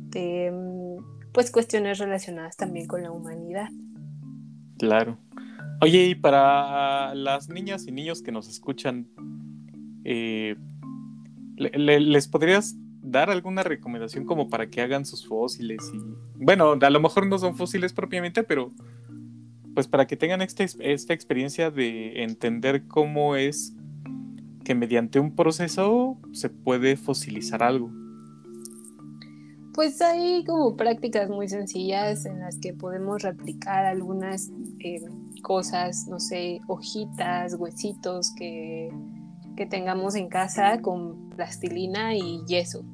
de 0.10 0.52
mm, 0.52 1.32
pues 1.34 1.52
cuestiones 1.52 1.98
relacionadas 1.98 2.58
también 2.58 2.88
con 2.88 3.04
la 3.04 3.12
humanidad. 3.12 3.70
Claro. 4.78 5.18
Oye, 5.82 6.06
y 6.06 6.16
para 6.16 7.14
las 7.16 7.50
niñas 7.50 7.88
y 7.88 7.92
niños 7.92 8.22
que 8.22 8.32
nos 8.32 8.50
escuchan, 8.50 9.08
eh, 10.04 10.56
¿Les 11.60 12.28
podrías 12.28 12.76
dar 13.02 13.30
alguna 13.30 13.64
recomendación 13.64 14.26
como 14.26 14.50
para 14.50 14.70
que 14.70 14.82
hagan 14.82 15.06
sus 15.06 15.28
fósiles? 15.28 15.92
Y 15.94 16.00
bueno, 16.44 16.78
a 16.80 16.90
lo 16.90 17.00
mejor 17.00 17.28
no 17.28 17.38
son 17.38 17.56
fósiles 17.56 17.94
propiamente, 17.94 18.44
pero 18.44 18.72
pues 19.74 19.88
para 19.88 20.08
que 20.08 20.16
tengan 20.16 20.42
este, 20.42 20.68
esta 20.80 21.14
experiencia 21.14 21.70
de 21.70 22.24
entender 22.24 22.88
cómo 22.88 23.36
es 23.36 23.76
que 24.64 24.76
mediante 24.76 25.20
un 25.20 25.36
proceso 25.36 26.18
se 26.32 26.50
puede 26.50 26.96
fosilizar 26.96 27.64
algo. 27.64 27.92
Pues 29.74 30.02
hay 30.02 30.44
como 30.46 30.76
prácticas 30.76 31.30
muy 31.30 31.48
sencillas 31.48 32.26
en 32.26 32.40
las 32.40 32.58
que 32.58 32.74
podemos 32.74 33.22
replicar 33.22 33.86
algunas 33.86 34.52
eh, 34.80 35.02
cosas, 35.42 36.08
no 36.08 36.20
sé, 36.20 36.60
hojitas, 36.68 37.56
huesitos 37.56 38.32
que 38.36 38.92
que 39.60 39.66
tengamos 39.66 40.16
en 40.16 40.30
casa 40.30 40.82
con 40.82 41.32
plastilina 41.32 42.16
y 42.16 42.46
yeso. 42.46 42.86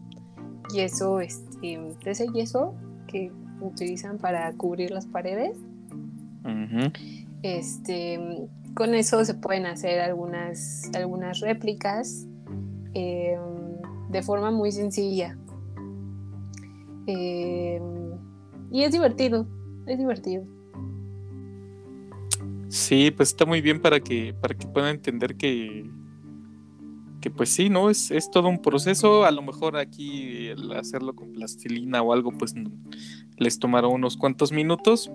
Yeso, 0.73 1.19
este, 1.19 1.79
ese 2.03 2.25
yeso 2.33 2.73
que 3.05 3.31
utilizan 3.61 4.17
para 4.17 4.51
cubrir 4.53 4.89
las 4.89 5.05
paredes. 5.05 5.59
Este, 7.43 8.19
con 8.73 8.95
eso 8.95 9.23
se 9.25 9.35
pueden 9.35 9.67
hacer 9.67 9.99
algunas, 9.99 10.89
algunas 10.95 11.39
réplicas 11.39 12.25
em, 12.95 13.39
de 14.09 14.23
forma 14.23 14.49
muy 14.49 14.71
sencilla. 14.71 15.37
Em, 17.05 18.09
y 18.71 18.81
es 18.81 18.91
divertido, 18.91 19.45
es 19.85 19.99
divertido. 19.99 20.43
Sí, 22.69 23.11
pues 23.11 23.29
está 23.29 23.45
muy 23.45 23.61
bien 23.61 23.79
para 23.79 23.99
que, 23.99 24.33
para 24.33 24.55
que 24.55 24.65
puedan 24.65 24.95
entender 24.95 25.35
que, 25.35 25.87
pues 27.29 27.49
sí, 27.49 27.69
¿no? 27.69 27.89
Es, 27.89 28.11
es 28.11 28.29
todo 28.31 28.49
un 28.49 28.61
proceso. 28.61 29.25
A 29.25 29.31
lo 29.31 29.41
mejor 29.41 29.77
aquí 29.77 30.47
el 30.47 30.71
hacerlo 30.73 31.15
con 31.15 31.33
plastilina 31.33 32.01
o 32.01 32.13
algo, 32.13 32.31
pues 32.31 32.53
les 33.37 33.59
tomará 33.59 33.87
unos 33.87 34.17
cuantos 34.17 34.51
minutos. 34.51 35.11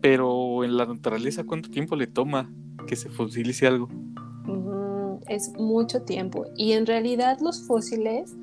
Pero 0.00 0.64
en 0.64 0.76
la 0.76 0.86
naturaleza, 0.86 1.44
¿cuánto 1.44 1.70
tiempo 1.70 1.96
le 1.96 2.06
toma 2.06 2.50
que 2.86 2.96
se 2.96 3.08
fosilice 3.08 3.66
algo? 3.66 3.88
es 5.28 5.52
mucho 5.58 6.02
tiempo. 6.02 6.46
Y 6.56 6.72
en 6.72 6.86
realidad 6.86 7.38
los 7.40 7.62
fósiles, 7.66 8.34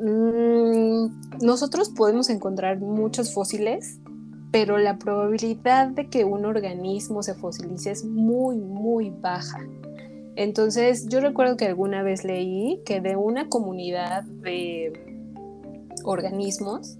mm, 0.00 1.44
nosotros 1.44 1.90
podemos 1.90 2.30
encontrar 2.30 2.78
muchos 2.78 3.32
fósiles, 3.32 3.98
pero 4.50 4.78
la 4.78 4.98
probabilidad 4.98 5.88
de 5.88 6.08
que 6.08 6.24
un 6.24 6.44
organismo 6.44 7.22
se 7.22 7.34
fosilice 7.34 7.92
es 7.92 8.04
muy, 8.04 8.56
muy 8.58 9.10
baja. 9.10 9.60
Entonces, 10.40 11.06
yo 11.06 11.20
recuerdo 11.20 11.58
que 11.58 11.66
alguna 11.66 12.02
vez 12.02 12.24
leí 12.24 12.80
que 12.86 13.02
de 13.02 13.14
una 13.14 13.50
comunidad 13.50 14.22
de 14.24 14.90
organismos, 16.02 16.98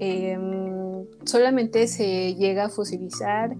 em, 0.00 1.06
solamente 1.24 1.86
se 1.86 2.34
llega 2.34 2.66
a 2.66 2.68
fosilizar 2.68 3.56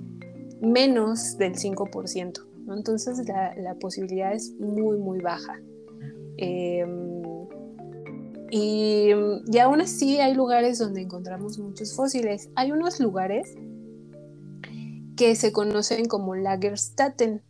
menos 0.60 1.38
del 1.38 1.56
5%. 1.56 2.42
Entonces, 2.68 3.26
la, 3.26 3.74
posibilidad 3.80 4.34
es 4.34 4.52
muy, 4.60 4.98
muy 4.98 5.20
baja. 5.20 5.58
Em, 6.36 7.22
y, 8.50 9.12
y, 9.50 9.58
aún 9.58 9.80
así 9.80 10.18
hay 10.18 10.34
lugares 10.34 10.78
donde 10.78 11.00
encontramos 11.00 11.58
muchos 11.58 11.96
fósiles. 11.96 12.50
Hay 12.56 12.72
unos 12.72 13.00
lugares 13.00 13.54
que 15.16 15.34
se 15.34 15.50
conocen 15.50 16.04
como 16.04 16.34
Lagerstätten. 16.34 17.47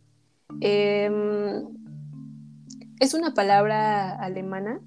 Em, 0.61 1.67
es 2.99 3.13
una 3.13 3.33
palabra 3.33 4.11
alemana, 4.15 4.81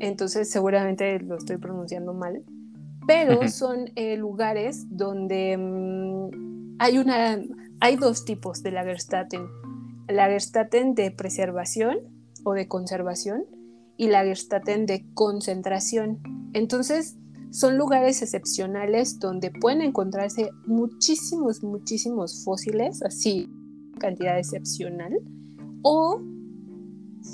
entonces 0.00 0.50
seguramente 0.50 1.20
lo 1.20 1.36
estoy 1.36 1.58
pronunciando 1.58 2.14
mal, 2.14 2.42
pero 3.06 3.48
son 3.48 3.90
eh, 3.96 4.16
lugares 4.16 4.86
donde 4.90 5.56
mm, 5.58 6.76
hay, 6.78 6.98
una, 6.98 7.38
hay 7.80 7.96
dos 7.96 8.24
tipos 8.24 8.62
de 8.62 8.70
Lagerstatten. 8.70 9.46
Lagerstatten 10.08 10.94
de 10.94 11.10
preservación 11.10 11.98
o 12.44 12.54
de 12.54 12.66
conservación 12.66 13.44
y 13.98 14.08
Lagerstatten 14.08 14.86
de 14.86 15.04
concentración. 15.12 16.20
Entonces, 16.54 17.18
son 17.50 17.76
lugares 17.76 18.22
excepcionales 18.22 19.18
donde 19.18 19.50
pueden 19.50 19.82
encontrarse 19.82 20.50
muchísimos, 20.66 21.62
muchísimos 21.62 22.42
fósiles, 22.44 23.02
así 23.02 23.50
cantidad 23.98 24.38
excepcional, 24.38 25.12
o 25.82 26.20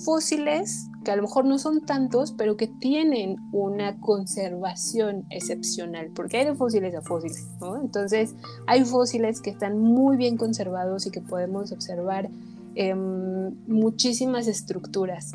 fósiles 0.04 0.88
que 1.04 1.10
a 1.10 1.16
lo 1.16 1.22
mejor 1.22 1.44
no 1.44 1.58
son 1.58 1.84
tantos, 1.84 2.32
pero 2.32 2.56
que 2.56 2.66
tienen 2.66 3.36
una 3.52 4.00
conservación 4.00 5.24
excepcional, 5.30 6.10
porque 6.14 6.38
hay 6.38 6.46
de 6.46 6.54
fósiles 6.54 6.94
a 6.94 7.02
fósiles, 7.02 7.46
¿no? 7.60 7.80
Entonces, 7.80 8.34
hay 8.66 8.84
fósiles 8.84 9.40
que 9.40 9.50
están 9.50 9.78
muy 9.78 10.16
bien 10.16 10.36
conservados 10.36 11.06
y 11.06 11.10
que 11.10 11.20
podemos 11.20 11.72
observar 11.72 12.30
em, 12.74 13.54
muchísimas 13.68 14.48
estructuras 14.48 15.32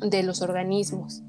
de 0.00 0.22
los 0.22 0.40
organismos. 0.40 1.22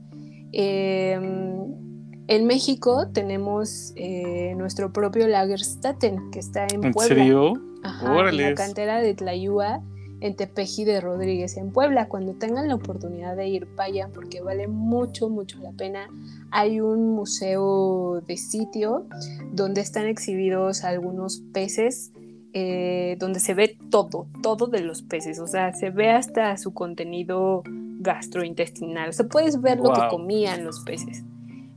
Em, 0.52 1.95
en 2.28 2.48
México 2.48 3.08
tenemos 3.14 3.94
eh, 3.96 4.54
nuestro 4.56 4.92
propio 4.92 5.28
Lagerstatten, 5.28 6.32
que 6.32 6.40
está 6.40 6.64
en 6.64 6.92
Puebla. 6.92 7.04
¿En 7.04 7.08
serio? 7.08 7.54
en 7.84 8.38
la 8.38 8.56
cantera 8.56 9.00
de 9.00 9.14
Tlayúa, 9.14 9.84
en 10.20 10.36
Tepeji 10.36 10.86
de 10.86 11.02
Rodríguez, 11.02 11.56
en 11.58 11.72
Puebla. 11.72 12.08
Cuando 12.08 12.34
tengan 12.34 12.68
la 12.68 12.76
oportunidad 12.76 13.36
de 13.36 13.48
ir, 13.48 13.68
vayan 13.76 14.12
porque 14.12 14.42
vale 14.42 14.68
mucho, 14.68 15.30
mucho 15.30 15.60
la 15.60 15.72
pena. 15.72 16.08
Hay 16.50 16.82
un 16.82 17.14
museo 17.14 18.22
de 18.26 18.38
sitio 18.38 19.06
donde 19.54 19.82
están 19.82 20.08
exhibidos 20.08 20.84
algunos 20.84 21.44
peces. 21.54 22.12
Eh, 22.58 23.18
donde 23.20 23.42
se 23.42 23.54
ve 23.54 23.78
todo, 23.92 24.28
todo 24.42 24.68
de 24.68 24.80
los 24.80 25.02
peces, 25.02 25.40
o 25.40 25.48
sea, 25.48 25.74
se 25.74 25.90
ve 25.90 26.12
hasta 26.12 26.56
su 26.56 26.74
contenido 26.74 27.64
gastrointestinal, 28.00 29.10
o 29.10 29.12
sea, 29.12 29.28
puedes 29.28 29.60
ver 29.60 29.80
lo 29.80 29.92
que 29.92 30.08
comían 30.10 30.64
los 30.64 30.80
peces. 30.86 31.26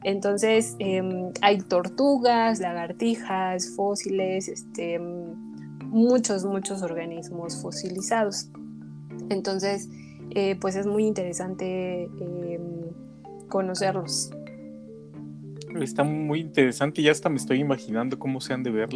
Entonces, 0.09 0.75
em, 0.79 1.33
hay 1.43 1.59
tortugas, 1.59 2.61
lagartijas, 2.61 3.75
fósiles, 3.77 4.49
este, 4.49 4.99
muchos, 5.85 6.47
muchos 6.47 6.81
organismos 6.81 7.61
fosilizados. 7.61 8.49
Entonces, 9.29 9.87
eh, 10.31 10.57
pues 10.59 10.77
es 10.77 10.87
muy 10.87 11.05
interesante 11.05 12.05
em, 12.05 12.89
conocerlos. 13.51 14.31
Está 15.79 16.05
muy 16.05 16.41
interesante, 16.41 17.03
ya 17.03 17.13
hasta 17.13 17.29
me 17.29 17.37
estoy 17.37 17.61
imaginando 17.61 18.19
cómo 18.19 18.41
se 18.41 18.55
han 18.55 18.63
de 18.63 18.71
ver 18.71 18.89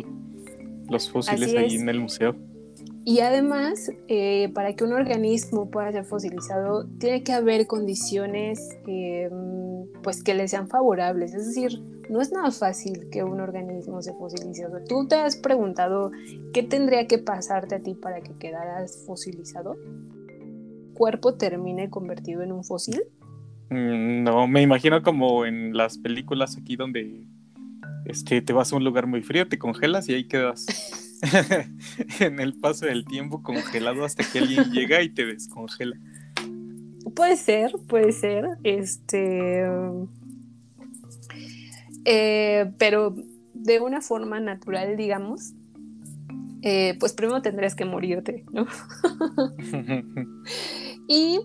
los 0.89 1.11
fósiles 1.11 1.55
ahí 1.55 1.75
en 1.75 1.91
el 1.91 2.01
museo. 2.01 2.37
Y 3.05 3.19
además, 3.21 3.91
eh, 4.07 4.51
para 4.55 4.75
que 4.75 4.85
un 4.85 4.93
organismo 4.93 5.71
pueda 5.71 5.91
ser 5.91 6.05
fosilizado, 6.05 6.87
tiene 6.99 7.25
que 7.25 7.33
haber 7.33 7.67
condiciones 7.67 8.79
eh, 8.87 9.29
pues 10.03 10.23
que 10.23 10.35
le 10.35 10.47
sean 10.47 10.69
favorables. 10.69 11.35
Es 11.35 11.47
decir, 11.49 11.83
no 12.09 12.21
es 12.21 12.31
nada 12.31 12.51
fácil 12.53 13.09
que 13.11 13.25
un 13.25 13.41
organismo 13.41 14.03
se 14.03 14.13
fosilice. 14.13 14.67
¿Tú 14.89 15.09
te 15.09 15.17
has 15.17 15.37
preguntado 15.37 16.13
qué 16.53 16.63
tendría 16.63 17.09
que 17.09 17.19
pasarte 17.19 17.75
a 17.75 17.81
ti 17.81 17.95
para 17.95 18.21
que 18.21 18.35
quedaras 18.39 19.03
fosilizado? 19.05 19.77
¿Cuerpo 20.95 21.35
termine 21.35 21.91
convertido 21.91 22.43
en 22.43 22.53
un 22.53 22.63
fósil? 22.63 23.03
Mm, 23.71 24.23
no, 24.23 24.47
me 24.47 24.63
imagino 24.63 25.03
como 25.03 25.45
en 25.45 25.77
las 25.77 25.99
películas 25.99 26.57
aquí 26.57 26.77
donde 26.77 27.27
este, 28.05 28.43
te 28.43 28.53
vas 28.53 28.73
a 28.73 28.77
un 28.77 28.85
lugar 28.85 29.07
muy 29.09 29.23
frío, 29.23 29.49
te 29.49 29.59
congelas 29.59 30.09
y 30.09 30.15
ahí 30.15 30.29
quedas 30.29 30.67
en 32.21 32.41
el 32.41 32.55
paso 32.55 32.87
del 32.87 33.05
tiempo 33.05 33.43
congelado 33.43 34.05
hasta 34.05 34.25
que 34.25 34.41
alguien 34.41 34.71
llega 34.73 35.03
y 35.03 35.09
te 35.09 35.25
descongela. 35.25 35.97
Puede 37.15 37.37
ser, 37.37 37.73
puede 37.89 38.13
ser. 38.13 38.45
Este. 38.65 39.65
Eh, 42.05 42.73
pero 42.79 43.15
de 43.55 43.81
una 43.81 44.01
forma 44.01 44.41
natural, 44.41 44.97
digamos, 44.97 45.53
eh, 46.63 46.97
pues 46.99 47.13
primero 47.13 47.43
tendrías 47.43 47.75
que 47.75 47.85
morirte, 47.85 48.45
¿no? 48.53 48.67
y 51.09 51.41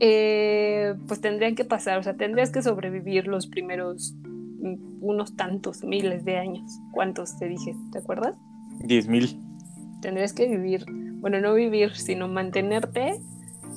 eh, 0.00 0.94
pues 1.06 1.20
tendrían 1.20 1.54
que 1.54 1.64
pasar, 1.64 1.98
o 1.98 2.02
sea, 2.02 2.16
tendrías 2.16 2.50
que 2.50 2.62
sobrevivir 2.62 3.26
los 3.26 3.46
primeros 3.46 4.14
mm, 4.24 4.98
unos 5.00 5.36
tantos 5.36 5.84
miles 5.84 6.24
de 6.24 6.38
años. 6.38 6.70
¿Cuántos 6.92 7.38
te 7.38 7.46
dije? 7.46 7.76
¿Te 7.92 7.98
acuerdas? 7.98 8.34
Diez 8.80 9.08
mil. 9.08 9.38
Tendrías 10.00 10.32
que 10.32 10.48
vivir, 10.48 10.84
bueno, 11.20 11.40
no 11.40 11.54
vivir, 11.54 11.94
sino 11.96 12.28
mantenerte 12.28 13.20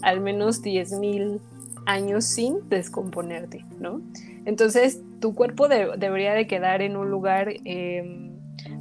al 0.01 0.21
menos 0.21 0.61
diez 0.61 0.91
mil 0.91 1.39
años 1.85 2.25
sin 2.25 2.67
descomponerte, 2.69 3.65
¿no? 3.79 4.01
Entonces, 4.45 5.01
tu 5.19 5.33
cuerpo 5.35 5.67
debería 5.67 6.33
de 6.33 6.47
quedar 6.47 6.81
en 6.81 6.97
un 6.97 7.09
lugar 7.09 7.53
em, 7.65 8.31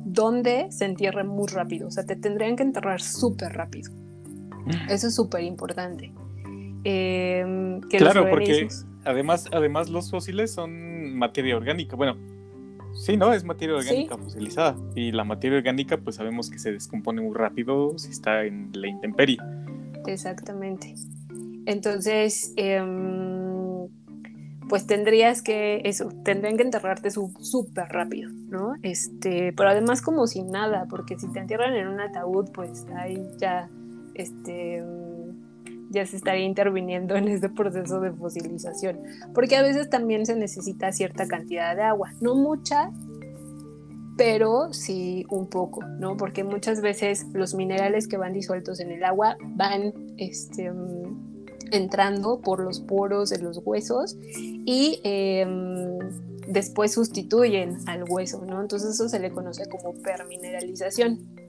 donde 0.04 0.70
se 0.70 0.84
entierre 0.84 1.24
muy 1.24 1.48
rápido, 1.48 1.88
o 1.88 1.90
sea, 1.90 2.04
te 2.04 2.16
tendrían 2.16 2.56
que 2.56 2.62
enterrar 2.62 3.00
súper 3.00 3.52
rápido. 3.52 3.92
Mm. 4.66 4.90
Eso 4.90 5.08
es 5.08 5.14
súper 5.14 5.42
importante. 5.42 6.12
Em, 6.84 7.80
claro, 7.82 8.28
porque 8.28 8.68
además, 9.04 9.48
además 9.52 9.88
los 9.88 10.10
fósiles 10.10 10.52
son 10.52 11.16
materia 11.16 11.56
orgánica. 11.56 11.96
Bueno, 11.96 12.16
sí, 12.94 13.16
¿no? 13.16 13.32
Es 13.32 13.44
materia 13.44 13.76
orgánica 13.76 14.16
fosilizada. 14.16 14.76
Y 14.94 15.12
la 15.12 15.24
materia 15.24 15.58
orgánica, 15.58 15.96
pues 15.96 16.16
sabemos 16.16 16.50
que 16.50 16.58
se 16.58 16.72
descompone 16.72 17.20
muy 17.20 17.34
rápido 17.34 17.98
si 17.98 18.10
está 18.10 18.44
en 18.44 18.70
la 18.72 18.88
intemperie. 18.88 19.38
Exactamente. 20.06 20.94
Entonces, 21.66 22.52
em, 22.56 23.88
pues 24.68 24.86
tendrías 24.86 25.42
que, 25.42 25.82
eso, 25.84 26.08
tendrían 26.24 26.56
que 26.56 26.62
enterrarte 26.62 27.10
súper 27.10 27.88
rápido, 27.88 28.30
¿no? 28.48 28.74
Este, 28.82 29.52
pero 29.52 29.68
además 29.68 30.02
como 30.02 30.26
sin 30.26 30.50
nada, 30.50 30.86
porque 30.88 31.18
si 31.18 31.30
te 31.32 31.40
entierran 31.40 31.74
en 31.74 31.88
un 31.88 32.00
ataúd, 32.00 32.50
pues 32.52 32.86
ahí 32.96 33.22
ya, 33.38 33.68
este 34.14 34.82
ya 35.92 36.06
se 36.06 36.16
estaría 36.16 36.44
interviniendo 36.44 37.14
en 37.16 37.28
este 37.28 37.48
proceso 37.48 38.00
de 38.00 38.12
fosilización, 38.12 39.00
porque 39.34 39.56
a 39.56 39.62
veces 39.62 39.90
también 39.90 40.26
se 40.26 40.34
necesita 40.34 40.92
cierta 40.92 41.26
cantidad 41.28 41.76
de 41.76 41.82
agua, 41.82 42.12
no 42.20 42.34
mucha, 42.34 42.90
pero 44.16 44.72
sí 44.72 45.26
un 45.30 45.48
poco, 45.48 45.84
¿no? 45.84 46.16
Porque 46.16 46.44
muchas 46.44 46.80
veces 46.80 47.26
los 47.32 47.54
minerales 47.54 48.06
que 48.06 48.16
van 48.16 48.32
disueltos 48.32 48.80
en 48.80 48.90
el 48.90 49.04
agua 49.04 49.36
van 49.56 49.92
este, 50.18 50.70
entrando 51.70 52.40
por 52.40 52.60
los 52.60 52.80
poros 52.80 53.30
de 53.30 53.38
los 53.38 53.60
huesos 53.64 54.16
y 54.36 55.00
em, 55.04 55.98
después 56.46 56.92
sustituyen 56.92 57.78
al 57.86 58.04
hueso, 58.08 58.44
¿no? 58.44 58.60
Entonces 58.60 58.94
eso 58.94 59.08
se 59.08 59.18
le 59.18 59.30
conoce 59.30 59.68
como 59.68 59.94
permineralización. 60.02 61.41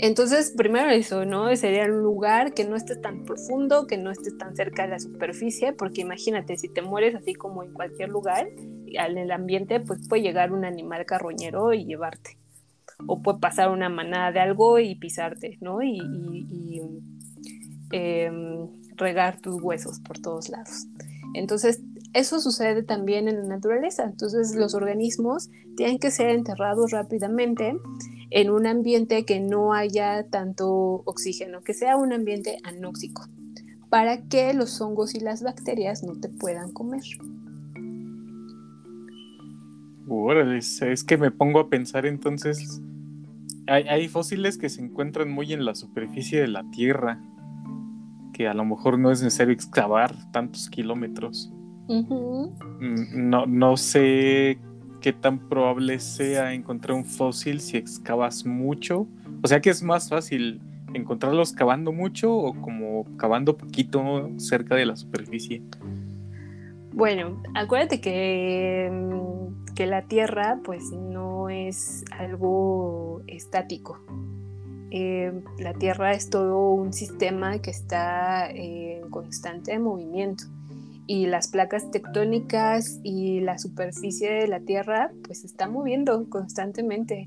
Entonces, 0.00 0.52
primero 0.56 0.90
eso, 0.90 1.24
¿no? 1.24 1.54
Sería 1.56 1.84
un 1.86 2.02
lugar 2.02 2.54
que 2.54 2.64
no 2.64 2.76
esté 2.76 2.94
tan 2.96 3.24
profundo, 3.24 3.86
que 3.88 3.96
no 3.96 4.12
esté 4.12 4.30
tan 4.30 4.54
cerca 4.54 4.84
de 4.84 4.90
la 4.90 5.00
superficie, 5.00 5.72
porque 5.72 6.02
imagínate, 6.02 6.56
si 6.56 6.68
te 6.68 6.82
mueres 6.82 7.16
así 7.16 7.34
como 7.34 7.64
en 7.64 7.72
cualquier 7.72 8.08
lugar, 8.08 8.48
en 8.86 9.18
el 9.18 9.30
ambiente, 9.32 9.80
pues 9.80 10.06
puede 10.08 10.22
llegar 10.22 10.52
un 10.52 10.64
animal 10.64 11.04
carroñero 11.04 11.72
y 11.74 11.84
llevarte. 11.84 12.38
O 13.06 13.22
puede 13.22 13.38
pasar 13.40 13.70
una 13.70 13.88
manada 13.88 14.30
de 14.30 14.40
algo 14.40 14.78
y 14.78 14.94
pisarte, 14.94 15.58
¿no? 15.60 15.82
Y, 15.82 16.00
em, 17.90 18.68
regar 18.96 19.40
tus 19.40 19.60
huesos 19.62 20.00
por 20.00 20.18
todos 20.18 20.48
lados. 20.48 20.86
Entonces, 21.34 21.80
eso 22.18 22.40
sucede 22.40 22.82
también 22.82 23.28
en 23.28 23.36
la 23.36 23.56
naturaleza. 23.56 24.04
Entonces, 24.04 24.54
los 24.54 24.74
organismos 24.74 25.50
tienen 25.76 25.98
que 25.98 26.10
ser 26.10 26.30
enterrados 26.30 26.90
rápidamente 26.90 27.76
en 28.30 28.50
un 28.50 28.66
ambiente 28.66 29.24
que 29.24 29.40
no 29.40 29.72
haya 29.72 30.28
tanto 30.28 31.02
oxígeno, 31.04 31.62
que 31.62 31.74
sea 31.74 31.96
un 31.96 32.12
ambiente 32.12 32.58
anóxico, 32.64 33.26
para 33.88 34.22
que 34.28 34.52
los 34.54 34.80
hongos 34.80 35.14
y 35.14 35.20
las 35.20 35.42
bacterias 35.42 36.02
no 36.02 36.14
te 36.20 36.28
puedan 36.28 36.72
comer. 36.72 37.02
Órale, 40.06 40.58
es 40.58 41.04
que 41.04 41.16
me 41.16 41.30
pongo 41.30 41.60
a 41.60 41.68
pensar 41.68 42.06
entonces, 42.06 42.80
hay, 43.68 44.08
fósiles 44.08 44.56
que 44.56 44.70
se 44.70 44.80
encuentran 44.82 45.30
muy 45.30 45.52
en 45.52 45.64
la 45.64 45.74
superficie 45.74 46.40
de 46.40 46.48
la 46.48 46.64
Tierra, 46.70 47.20
que 48.32 48.48
a 48.48 48.54
lo 48.54 48.64
mejor 48.64 48.98
no 48.98 49.10
es 49.10 49.22
necesario 49.22 49.52
excavar 49.52 50.14
tantos 50.32 50.70
kilómetros. 50.70 51.52
Mm, 51.88 53.30
no, 53.30 53.46
no 53.46 53.76
sé 53.76 54.58
qué 55.00 55.12
tan 55.12 55.38
probable 55.48 55.98
sea 56.00 56.52
encontrar 56.52 56.96
un 56.96 57.04
fósil 57.04 57.60
si 57.60 57.76
excavas 57.76 58.44
mucho. 58.44 59.06
O 59.42 59.48
sea 59.48 59.60
que 59.60 59.70
es 59.70 59.82
más 59.82 60.08
fácil 60.08 60.60
encontrarlos 60.94 61.52
cavando 61.52 61.92
mucho 61.92 62.34
o 62.34 62.54
como 62.60 63.04
cavando 63.16 63.56
poquito 63.56 64.30
cerca 64.36 64.74
de 64.74 64.86
la 64.86 64.96
superficie. 64.96 65.62
Bueno, 66.92 67.42
acuérdate 67.54 68.00
que, 68.00 68.90
mm, 68.90 69.74
que 69.74 69.86
la 69.86 70.02
Tierra 70.02 70.60
pues 70.64 70.90
no 70.92 71.48
es 71.48 72.04
algo 72.10 73.22
estático. 73.26 73.98
Eh, 74.90 75.32
la 75.58 75.74
Tierra 75.74 76.12
es 76.12 76.30
todo 76.30 76.72
un 76.72 76.92
sistema 76.92 77.58
que 77.60 77.70
está 77.70 78.50
en 78.50 79.08
constante 79.10 79.78
movimiento 79.78 80.44
y 81.08 81.26
las 81.26 81.48
placas 81.48 81.90
tectónicas 81.90 83.00
y 83.02 83.40
la 83.40 83.58
superficie 83.58 84.30
de 84.30 84.46
la 84.46 84.60
Tierra 84.60 85.10
pues 85.24 85.40
se 85.40 85.46
está 85.46 85.66
moviendo 85.66 86.28
constantemente. 86.28 87.26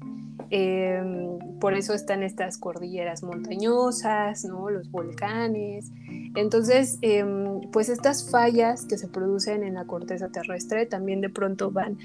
Em, 0.51 1.39
por 1.59 1.73
eso 1.73 1.95
están 1.95 2.21
estas 2.21 2.57
cordilleras 2.57 3.23
montañosas, 3.23 4.45
¿no? 4.45 4.69
los 4.69 4.91
volcanes. 4.91 5.91
Entonces, 6.35 6.99
em, 7.01 7.61
pues 7.71 7.89
estas 7.89 8.29
fallas 8.29 8.85
que 8.85 8.99
se 8.99 9.07
producen 9.07 9.63
en 9.63 9.73
la 9.73 9.85
corteza 9.85 10.29
terrestre 10.29 10.85
también 10.85 11.19
de 11.19 11.29
pronto 11.29 11.71
van, 11.71 11.97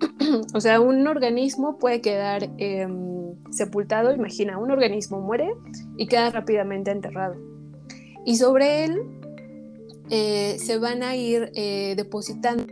o 0.54 0.60
sea, 0.62 0.80
un 0.80 1.06
organismo 1.06 1.76
puede 1.76 2.00
quedar 2.00 2.48
em, 2.56 3.34
sepultado, 3.50 4.14
imagina, 4.14 4.56
un 4.56 4.70
organismo 4.70 5.20
muere 5.20 5.50
y 5.98 6.06
queda 6.06 6.30
rápidamente 6.30 6.90
enterrado. 6.90 7.36
Y 8.24 8.36
sobre 8.36 8.84
él 8.84 9.17
eh, 10.10 10.56
se 10.58 10.78
van 10.78 11.02
a 11.02 11.16
ir 11.16 11.50
eh, 11.54 11.94
depositando 11.96 12.66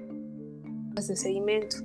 capas 0.96 1.09
de 1.09 1.16
sedimento. 1.16 1.77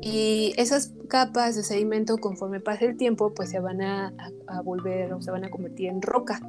Y 0.00 0.52
esas 0.56 0.94
capas 1.08 1.54
de 1.54 1.62
sedimento, 1.62 2.18
conforme 2.18 2.60
pase 2.60 2.86
el 2.86 2.96
tiempo, 2.96 3.32
pues 3.34 3.50
se 3.50 3.60
van 3.60 3.82
a, 3.82 4.12
volver 4.64 5.12
o 5.12 5.22
se 5.22 5.30
van 5.30 5.44
a 5.44 5.50
convertir 5.50 5.88
en 5.88 6.02
roca. 6.02 6.40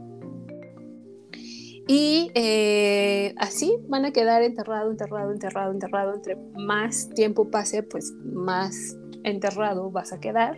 Y 1.87 2.31
eh, 2.33 3.35
así 3.37 3.77
van 3.89 4.05
a 4.05 4.11
quedar 4.11 4.41
enterrado, 4.41 4.89
enterrado, 4.89 5.31
enterrado, 5.31 5.71
enterrado. 5.71 6.13
Entre 6.15 6.35
más 6.55 7.09
tiempo 7.09 7.49
pase, 7.51 7.83
pues 7.83 8.13
más 8.23 8.97
enterrado 9.23 9.91
vas 9.91 10.13
a 10.13 10.19
quedar. 10.19 10.57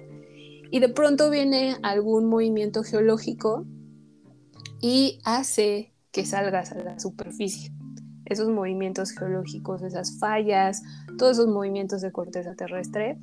Y 0.72 0.80
de 0.80 0.89
pronto 0.89 1.30
viene 1.30 1.76
algún 1.84 2.26
movimiento 2.26 2.84
geológico 2.84 3.65
y 4.82 5.20
hace 5.24 5.94
que 6.15 6.25
salgas 6.25 6.71
a 6.71 6.82
la 6.82 6.97
superficie. 6.97 7.73
Esos 8.23 8.47
movimientos 8.47 9.12
geológicos, 9.12 9.82
esas 9.84 10.17
fallas, 10.17 10.82
todos 11.17 11.34
esos 11.34 11.47
movimientos 11.47 11.99
de 11.99 12.13
corteza 12.13 12.56
terrestre 12.56 13.17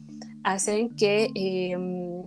hacen 0.44 0.94
que 0.94 1.31
em, 1.35 2.22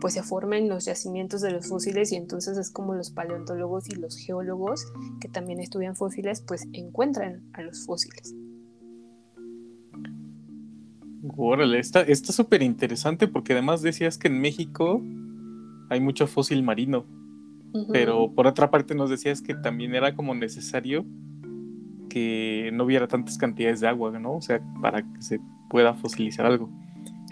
pues 0.00 0.14
se 0.14 0.22
formen 0.22 0.70
los 0.70 0.86
yacimientos 0.86 1.42
de 1.42 1.50
los 1.50 1.68
fósiles 1.68 2.10
y 2.12 2.16
entonces 2.16 2.56
es 2.56 2.70
como 2.70 2.94
los 2.94 3.10
paleontólogos 3.10 3.90
y 3.90 3.96
los 3.96 4.16
geólogos 4.16 4.86
que 5.20 5.28
también 5.28 5.60
estudian 5.60 5.94
fósiles 5.94 6.40
pues 6.40 6.66
encuentran 6.72 7.42
a 7.52 7.60
los 7.60 7.84
fósiles. 7.84 8.34
Órale, 11.36 11.80
está 11.80 12.32
súper 12.32 12.62
interesante 12.62 13.28
porque 13.28 13.52
además 13.52 13.82
decías 13.82 14.16
que 14.16 14.28
en 14.28 14.40
México 14.40 15.02
hay 15.90 16.00
mucho 16.00 16.26
fósil 16.26 16.62
marino, 16.62 17.04
pero 17.92 18.32
por 18.34 18.46
otra 18.46 18.70
parte 18.70 18.94
nos 18.94 19.10
decías 19.10 19.42
que 19.42 19.54
también 19.54 19.94
era 19.94 20.14
como 20.14 20.34
necesario 20.34 21.04
que 22.08 22.70
no 22.72 22.84
hubiera 22.84 23.06
tantas 23.06 23.36
cantidades 23.38 23.80
de 23.80 23.88
agua, 23.88 24.18
¿no? 24.18 24.36
O 24.36 24.40
sea, 24.40 24.60
para 24.80 25.02
que 25.02 25.22
se 25.22 25.40
pueda 25.68 25.94
fosilizar 25.94 26.46
algo. 26.46 26.70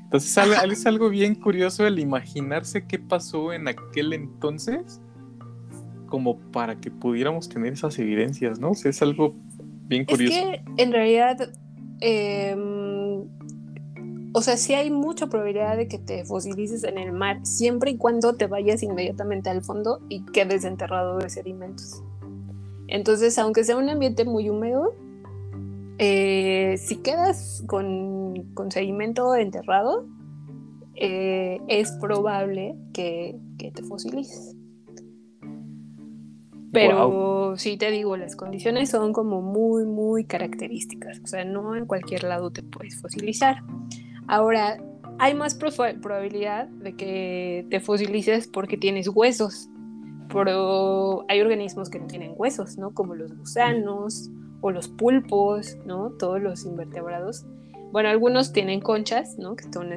Entonces 0.03 0.37
es 0.71 0.87
algo 0.87 1.09
bien 1.09 1.35
curioso 1.35 1.87
el 1.87 1.99
imaginarse 1.99 2.87
qué 2.87 2.99
pasó 2.99 3.53
en 3.53 3.67
aquel 3.67 4.13
entonces 4.13 5.01
como 6.07 6.39
para 6.53 6.81
que 6.81 6.91
pudiéramos 6.91 7.49
tener 7.49 7.73
esas 7.73 7.99
evidencias, 7.99 8.61
¿no? 8.61 8.71
O 8.71 8.75
sea, 8.75 8.91
es 8.91 9.03
algo 9.03 9.35
bien 9.89 10.05
curioso. 10.05 10.37
Es 10.37 10.61
que 10.61 10.83
en 10.83 10.93
realidad, 10.93 11.53
em, 12.01 12.76
o 14.37 14.43
sea, 14.43 14.59
sí 14.59 14.75
hay 14.75 14.91
mucha 14.91 15.29
probabilidad 15.29 15.79
de 15.79 15.89
que 15.89 15.99
te 15.99 16.27
fosilices 16.27 16.85
en 16.85 16.99
el 16.99 17.11
mar, 17.11 17.41
siempre 17.47 17.93
y 17.93 17.97
cuando 17.97 18.35
te 18.35 18.47
vayas 18.47 18.83
inmediatamente 18.83 19.49
al 19.49 19.65
fondo 19.65 20.03
y 20.11 20.27
quedes 20.27 20.67
enterrado 20.67 21.17
de 21.17 21.31
sedimentos. 21.31 22.03
Entonces, 22.87 23.39
aunque 23.39 23.65
sea 23.65 23.79
un 23.79 23.89
ambiente 23.89 24.27
muy 24.27 24.51
húmedo, 24.51 24.95
eh, 25.97 26.75
si 26.77 26.97
quedas 26.97 27.65
con, 27.67 28.53
con 28.53 28.71
sedimento 28.71 29.35
enterrado, 29.35 30.07
eh, 30.97 31.59
es 31.67 31.93
probable 31.93 32.77
que, 32.93 33.39
que 33.57 33.71
te 33.71 33.85
fosilices. 33.85 34.55
Pero 36.73 37.55
sí 37.57 37.79
te 37.79 37.91
digo, 37.91 38.19
las 38.19 38.37
condiciones 38.37 38.91
son 38.91 39.15
como 39.15 39.41
muy, 39.41 39.87
muy 39.87 40.25
características. 40.25 41.21
O 41.25 41.27
sea, 41.27 41.47
no 41.47 41.75
en 41.75 41.87
cualquier 41.87 42.25
lado 42.25 42.51
te 42.51 42.63
puedes 42.63 43.01
fosilizar. 43.01 43.63
Ahora, 44.29 44.79
hay 45.19 45.35
más 45.35 45.55
probabilidad 45.55 46.69
de 46.69 46.95
que 46.95 47.67
te 47.71 47.81
fosilices 47.81 48.47
porque 48.49 48.77
tienes 48.77 49.09
huesos. 49.09 49.69
Pero 50.33 51.25
hay 51.29 51.41
organismos 51.41 51.89
que 51.89 51.99
no 51.99 52.07
tienen 52.07 52.35
huesos, 52.37 52.77
¿no? 52.79 52.93
Como 52.93 53.15
los 53.15 53.37
gusanos 53.37 54.31
o 54.61 54.71
los 54.71 54.89
pulpos, 54.89 55.77
¿no? 55.87 56.11
Todos 56.19 56.41
los 56.41 56.65
invertebrados. 56.65 57.47
Bueno, 57.93 58.09
algunos 58.09 58.53
tienen 58.53 58.81
conchas, 58.81 59.39
¿no? 59.39 59.55
Que 59.55 59.65
son 59.73 59.91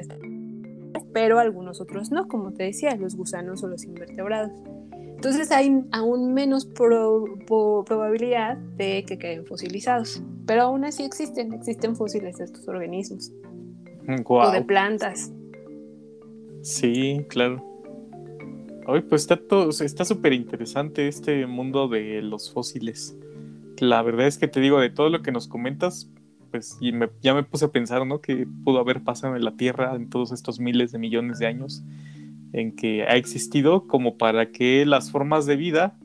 pero 1.12 1.38
algunos 1.38 1.80
otros 1.80 2.10
no, 2.10 2.28
como 2.28 2.52
te 2.52 2.64
decía, 2.64 2.94
los 2.96 3.16
gusanos 3.16 3.62
o 3.64 3.68
los 3.68 3.84
invertebrados. 3.84 4.52
Entonces 4.92 5.50
hay 5.50 5.84
aún 5.92 6.32
menos 6.32 6.64
probabilidad 6.64 8.56
de 8.56 9.04
que 9.06 9.18
queden 9.18 9.44
fosilizados. 9.44 10.22
Pero 10.46 10.62
aún 10.62 10.84
así 10.84 11.02
existen, 11.02 11.52
existen 11.52 11.94
fósiles 11.94 12.38
de 12.38 12.44
estos 12.44 12.66
organismos. 12.68 13.32
O 14.26 14.50
de 14.50 14.62
plantas. 14.62 15.32
Sí, 16.62 17.24
claro. 17.28 17.64
Hoy 18.86 19.02
pues 19.02 19.22
está 19.22 19.36
todo, 19.36 19.70
está 19.70 20.04
súper 20.04 20.32
interesante 20.32 21.06
este 21.06 21.46
mundo 21.46 21.88
de 21.88 22.22
los 22.22 22.52
fósiles. 22.52 23.16
La 23.78 24.02
verdad 24.02 24.26
es 24.26 24.36
que 24.36 24.48
te 24.48 24.60
digo, 24.60 24.80
de 24.80 24.90
todo 24.90 25.08
lo 25.08 25.22
que 25.22 25.32
nos 25.32 25.48
comentas, 25.48 26.10
pues 26.50 26.76
y 26.80 26.92
ya 27.22 27.34
me 27.34 27.44
puse 27.44 27.66
a 27.66 27.68
pensar, 27.68 28.06
¿no? 28.06 28.20
Que 28.20 28.46
pudo 28.64 28.80
haber 28.80 29.02
pasado 29.02 29.36
en 29.36 29.44
la 29.44 29.56
Tierra 29.56 29.94
en 29.94 30.10
todos 30.10 30.32
estos 30.32 30.60
miles 30.60 30.92
de 30.92 30.98
millones 30.98 31.38
de 31.38 31.46
años 31.46 31.82
en 32.52 32.74
que 32.74 33.04
ha 33.04 33.16
existido 33.16 33.86
como 33.86 34.18
para 34.18 34.50
que 34.50 34.84
las 34.84 35.10
formas 35.10 35.46
de 35.46 35.56
vida 35.56 35.96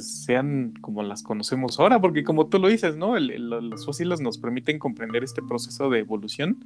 pues 0.00 0.24
sean 0.24 0.72
como 0.80 1.02
las 1.02 1.22
conocemos 1.22 1.78
ahora, 1.78 2.00
porque 2.00 2.24
como 2.24 2.46
tú 2.46 2.58
lo 2.58 2.68
dices, 2.68 2.96
¿no? 2.96 3.18
los 3.18 3.84
fósiles 3.84 4.20
nos 4.20 4.38
permiten 4.38 4.78
comprender 4.78 5.22
este 5.22 5.42
proceso 5.42 5.90
de 5.90 5.98
evolución 5.98 6.64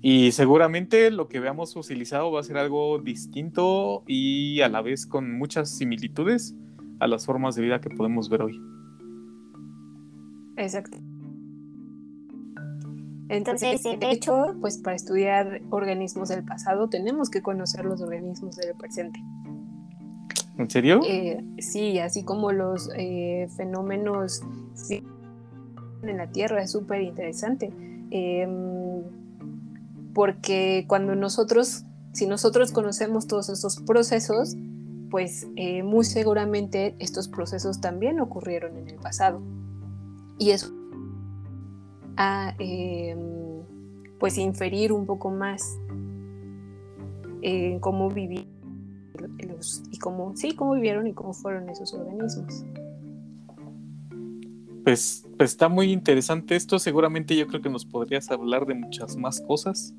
y 0.00 0.32
seguramente 0.32 1.10
lo 1.10 1.28
que 1.28 1.40
veamos 1.40 1.74
fosilizado 1.74 2.30
va 2.30 2.40
a 2.40 2.42
ser 2.44 2.56
algo 2.58 2.98
distinto 2.98 4.04
y 4.06 4.60
a 4.60 4.68
la 4.68 4.80
vez 4.80 5.06
con 5.06 5.36
muchas 5.36 5.70
similitudes 5.70 6.54
a 7.00 7.08
las 7.08 7.26
formas 7.26 7.56
de 7.56 7.62
vida 7.62 7.80
que 7.80 7.90
podemos 7.90 8.28
ver 8.28 8.42
hoy. 8.42 8.60
Exacto. 10.56 10.98
Entonces, 13.28 13.82
de 13.82 14.10
hecho, 14.10 14.56
pues 14.60 14.78
para 14.78 14.94
estudiar 14.94 15.62
organismos 15.70 16.28
del 16.28 16.44
pasado 16.44 16.88
tenemos 16.88 17.30
que 17.30 17.42
conocer 17.42 17.84
los 17.84 18.00
organismos 18.02 18.56
del 18.56 18.74
presente. 18.76 19.20
¿En 20.62 20.70
serio? 20.70 21.00
Eh, 21.06 21.42
sí, 21.58 21.98
así 21.98 22.22
como 22.22 22.52
los 22.52 22.88
eh, 22.96 23.48
fenómenos 23.56 24.42
en 26.02 26.16
la 26.16 26.30
Tierra, 26.30 26.62
es 26.62 26.70
súper 26.70 27.02
interesante. 27.02 27.72
Em, 28.10 29.02
porque 30.14 30.84
cuando 30.86 31.16
nosotros, 31.16 31.84
si 32.12 32.26
nosotros 32.26 32.70
conocemos 32.70 33.26
todos 33.26 33.48
estos 33.48 33.80
procesos, 33.80 34.56
pues 35.10 35.48
eh, 35.56 35.82
muy 35.82 36.04
seguramente 36.04 36.94
estos 37.00 37.28
procesos 37.28 37.80
también 37.80 38.20
ocurrieron 38.20 38.76
en 38.76 38.88
el 38.88 38.96
pasado. 38.96 39.42
Y 40.38 40.50
eso 40.50 40.72
a 42.16 42.54
em, 42.58 43.18
pues 44.20 44.38
inferir 44.38 44.92
un 44.92 45.06
poco 45.06 45.30
más 45.30 45.76
en 47.40 47.80
cómo 47.80 48.10
vivieron 49.62 49.92
y 49.92 49.98
cómo, 49.98 50.36
sí, 50.36 50.54
cómo 50.54 50.74
vivieron 50.74 51.06
y 51.06 51.12
cómo 51.12 51.32
fueron 51.32 51.68
esos 51.68 51.92
organismos. 51.94 52.64
Pues, 54.84 55.24
pues, 55.36 55.50
está 55.50 55.68
muy 55.68 55.92
interesante 55.92 56.56
esto. 56.56 56.78
Seguramente 56.78 57.36
yo 57.36 57.46
creo 57.46 57.62
que 57.62 57.70
nos 57.70 57.84
podrías 57.84 58.30
hablar 58.30 58.66
de 58.66 58.74
muchas 58.74 59.16
más 59.16 59.40
cosas. 59.40 59.94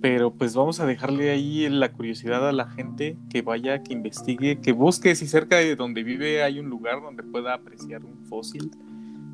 Pero 0.00 0.32
pues 0.32 0.54
vamos 0.54 0.78
a 0.78 0.86
dejarle 0.86 1.30
ahí 1.30 1.68
la 1.68 1.90
curiosidad 1.90 2.48
a 2.48 2.52
la 2.52 2.70
gente 2.70 3.16
que 3.30 3.42
vaya, 3.42 3.82
que 3.82 3.92
investigue, 3.92 4.60
que 4.60 4.70
busque 4.70 5.16
si 5.16 5.26
cerca 5.26 5.56
de 5.56 5.74
donde 5.74 6.04
vive 6.04 6.44
hay 6.44 6.60
un 6.60 6.70
lugar 6.70 7.02
donde 7.02 7.24
pueda 7.24 7.52
apreciar 7.52 8.04
un 8.04 8.24
fósil 8.26 8.70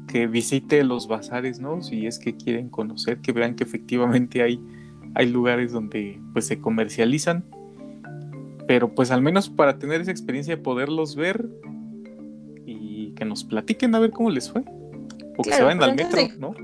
que 0.07 0.27
visite 0.27 0.83
los 0.85 1.07
bazares, 1.07 1.61
¿no? 1.61 1.83
Si 1.83 2.07
es 2.07 2.19
que 2.19 2.35
quieren 2.37 2.71
conocer, 2.71 3.21
que 3.21 3.33
vean 3.33 3.57
que 3.57 3.65
efectivamente 3.65 4.43
hay, 4.43 4.59
hay 5.15 5.31
lugares 5.31 5.73
donde 5.73 6.19
pues 6.33 6.47
se 6.47 6.59
comercializan. 6.59 7.45
Pero 8.67 8.95
pues 8.95 9.11
al 9.11 9.23
menos 9.23 9.49
para 9.51 9.79
tener 9.79 10.01
esa 10.01 10.11
experiencia 10.11 10.57
de 10.57 10.63
poderlos 10.63 11.17
ver 11.17 11.49
y 12.65 13.13
que 13.13 13.25
nos 13.25 13.45
platiquen 13.45 13.95
a 13.95 13.99
ver 13.99 14.11
cómo 14.11 14.31
les 14.31 14.51
fue. 14.51 14.63
O 15.37 15.43
que 15.43 15.53
se 15.53 15.63
vayan 15.63 15.83
al 15.83 15.95
metro, 15.95 16.21
¿no? 16.39 16.55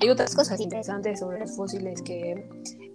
Hay 0.00 0.08
otras 0.10 0.34
cosas 0.34 0.60
interesantes 0.60 1.20
sobre 1.20 1.40
los 1.40 1.56
fósiles 1.56 2.02
que, 2.02 2.44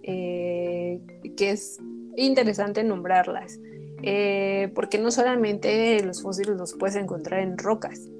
eh, 0.02 1.00
que 1.36 1.50
es 1.50 1.78
interesante 2.16 2.84
nombrarlas. 2.84 3.58
Eh, 4.02 4.70
porque 4.74 4.98
no 4.98 5.12
solamente 5.12 6.02
los 6.04 6.22
fósiles 6.22 6.56
los 6.56 6.74
puedes 6.74 6.96
encontrar 6.96 7.40
en 7.40 7.56
rocas, 7.56 8.10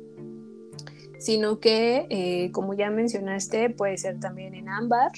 sino 1.19 1.59
que, 1.59 2.07
eh, 2.09 2.51
como 2.53 2.75
ya 2.75 2.91
mencionaste, 2.91 3.71
puede 3.71 3.97
ser 3.97 4.21
también 4.21 4.55
en 4.55 4.69
ámbar. 4.69 5.11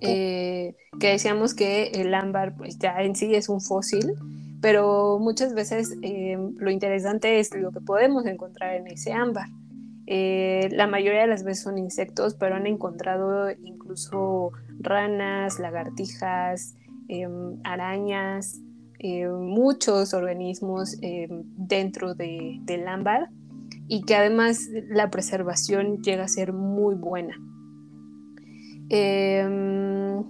Eh, 0.00 0.74
que 0.98 1.08
decíamos 1.08 1.54
que 1.54 1.88
el 1.94 2.12
ámbar 2.14 2.56
pues, 2.56 2.78
ya 2.78 3.02
en 3.02 3.14
sí 3.14 3.34
es 3.34 3.48
un 3.48 3.60
fósil, 3.60 4.14
pero 4.60 5.18
muchas 5.18 5.54
veces 5.54 5.96
lo 6.02 6.70
interesante 6.70 7.40
es 7.40 7.54
lo 7.54 7.72
que 7.72 7.80
podemos 7.80 8.26
encontrar 8.26 8.74
en 8.74 8.86
ese 8.88 9.12
ámbar. 9.12 9.48
la 10.06 10.86
mayoría 10.86 11.20
de 11.22 11.28
las 11.28 11.44
veces 11.44 11.62
son 11.62 11.78
insectos, 11.78 12.34
pero 12.34 12.56
han 12.56 12.66
encontrado 12.66 13.50
incluso 13.50 14.52
ranas, 14.80 15.58
lagartijas, 15.60 16.74
em, 17.08 17.60
arañas, 17.64 18.60
eh, 19.02 19.26
muchos 19.28 20.12
organismos 20.12 20.98
eh, 21.00 21.26
dentro 21.56 22.14
de, 22.14 22.58
del 22.64 22.86
ámbar 22.86 23.30
y 23.88 24.02
que 24.02 24.14
además 24.14 24.68
la 24.90 25.10
preservación 25.10 26.02
llega 26.02 26.24
a 26.24 26.28
ser 26.28 26.52
muy 26.52 26.96
buena. 26.96 27.34
Em, 28.90 30.24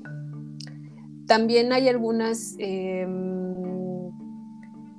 también 1.27 1.73
hay 1.73 1.89
algunas, 1.89 2.55
em, 2.59 4.11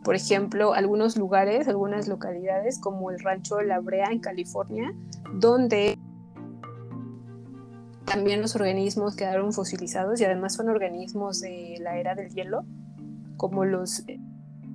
por 0.03 0.16
ejemplo, 0.16 0.74
algunos 0.74 1.16
lugares, 1.16 1.68
algunas 1.68 2.07
localidades 2.07 2.80
como 2.80 3.12
el 3.12 3.20
rancho 3.20 3.62
La 3.62 3.80
Brea 3.80 4.12
en 4.12 4.20
California, 4.20 4.93
donde 5.36 5.97
también 8.05 8.41
los 8.41 8.55
organismos 8.55 9.16
quedaron 9.16 9.53
fosilizados 9.53 10.20
y 10.20 10.26
además 10.26 10.55
son 10.55 10.68
organismos 10.68 11.39
de 11.39 11.78
la 11.80 11.97
era 11.97 12.16
del 12.16 12.30
hielo 12.34 12.66
como 13.38 13.64
los 13.64 14.03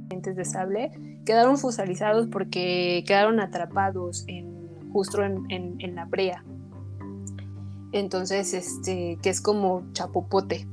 dientes 0.09 0.37
de 0.37 0.45
sable, 0.45 0.91
quedaron 1.25 1.59
fosilizados 1.59 2.29
porque 2.29 3.05
quedaron 3.07 3.41
atrapados 3.41 4.25
en, 4.27 4.91
justo 4.93 5.23
en, 5.23 5.95
la 5.95 6.05
brea. 6.05 6.43
Entonces, 7.93 8.55
este, 8.55 9.19
que 9.23 9.31
es 9.31 9.41
como 9.41 9.85
chapopote. 9.93 10.67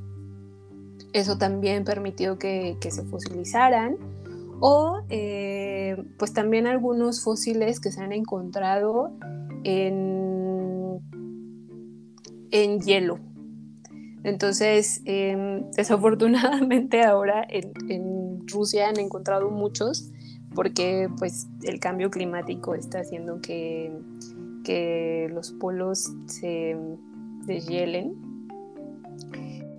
Eso 1.14 1.38
también 1.38 1.84
permitió 1.84 2.38
que, 2.40 2.78
se 2.82 3.04
fosilizaran. 3.04 3.98
O 4.60 5.02
eh, 5.10 6.04
pues 6.18 6.34
también 6.34 6.68
algunos 6.68 7.22
fósiles 7.22 7.80
que 7.80 7.92
se 7.92 8.02
han 8.02 8.14
encontrado 8.14 9.12
en 9.64 10.74
en 12.54 12.80
hielo. 12.82 13.20
Entonces, 14.24 15.02
em, 15.06 15.70
desafortunadamente 15.76 17.04
ahora 17.04 17.46
en, 17.50 17.74
Rusia 18.46 18.90
han 18.90 19.00
encontrado 19.00 19.50
muchos 19.50 20.12
porque 20.54 21.08
pues 21.18 21.48
el 21.64 21.80
cambio 21.80 22.12
climático 22.12 22.76
está 22.76 23.00
haciendo 23.00 23.42
que, 23.42 23.92
que 24.64 25.30
los 25.32 25.52
polos 25.52 26.12
se 26.28 26.78
deshielen 27.46 28.16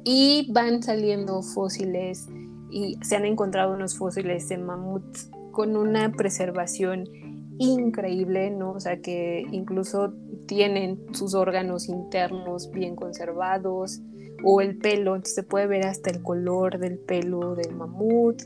y 0.04 0.50
van 0.52 0.82
saliendo 0.82 1.42
fósiles 1.42 2.28
y 2.70 2.98
se 3.02 3.16
han 3.16 3.24
encontrado 3.24 3.74
unos 3.74 3.96
fósiles 3.96 4.48
de 4.48 4.58
mamuts 4.58 5.30
con 5.52 5.76
una 5.76 6.12
preservación 6.12 7.08
increíble, 7.58 8.50
¿no? 8.50 8.72
O 8.72 8.80
sea, 8.80 9.00
que 9.00 9.46
incluso 9.52 10.12
tienen 10.46 11.00
sus 11.12 11.34
órganos 11.34 11.88
internos 11.88 12.70
bien 12.70 12.96
conservados 12.96 14.02
o 14.42 14.60
el 14.60 14.76
pelo, 14.76 15.14
entonces 15.14 15.36
se 15.36 15.42
puede 15.42 15.66
ver 15.66 15.86
hasta 15.86 16.10
el 16.10 16.22
color 16.22 16.78
del 16.78 16.98
pelo 16.98 17.54
del 17.54 17.74
mamut, 17.74 18.42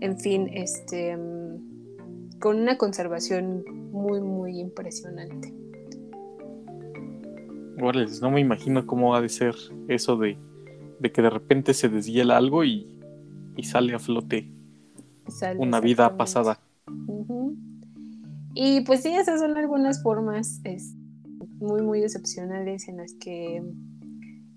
en 0.00 0.18
fin, 0.18 0.48
este, 0.52 1.16
mm, 1.16 2.38
con 2.38 2.60
una 2.60 2.78
conservación 2.78 3.64
muy, 3.90 4.20
muy 4.20 4.60
impresionante. 4.60 5.52
No 7.76 8.30
me 8.30 8.40
imagino 8.40 8.86
cómo 8.86 9.14
ha 9.14 9.20
de 9.20 9.28
ser 9.28 9.54
eso 9.88 10.16
de, 10.16 10.38
que 11.12 11.22
de 11.22 11.30
repente 11.30 11.74
se 11.74 11.88
deshiela 11.88 12.36
algo 12.36 12.64
y, 12.64 12.90
sale 13.62 13.94
a 13.94 13.98
flote 13.98 14.50
una 15.56 15.80
vida 15.80 16.16
pasada. 16.16 16.58
Y 18.54 18.82
pues 18.82 19.02
sí, 19.02 19.14
esas 19.14 19.40
son 19.40 19.56
algunas 19.56 20.02
formas 20.02 20.60
muy, 21.60 21.82
muy 21.82 22.02
excepcionales 22.02 22.88
en 22.88 22.98
las 22.98 23.14
que 23.14 23.62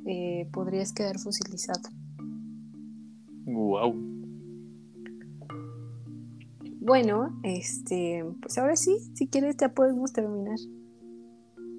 eh, 0.06 0.48
podrías 0.52 0.94
quedar 0.94 1.18
fosilizado. 1.20 1.90
Wow. 3.46 3.96
Bueno, 6.80 7.38
este, 7.44 8.24
pues 8.42 8.58
ahora 8.58 8.76
sí, 8.76 8.98
si 9.14 9.28
quieres 9.28 9.58
ya 9.58 9.74
podemos 9.74 10.14
terminar. 10.14 10.58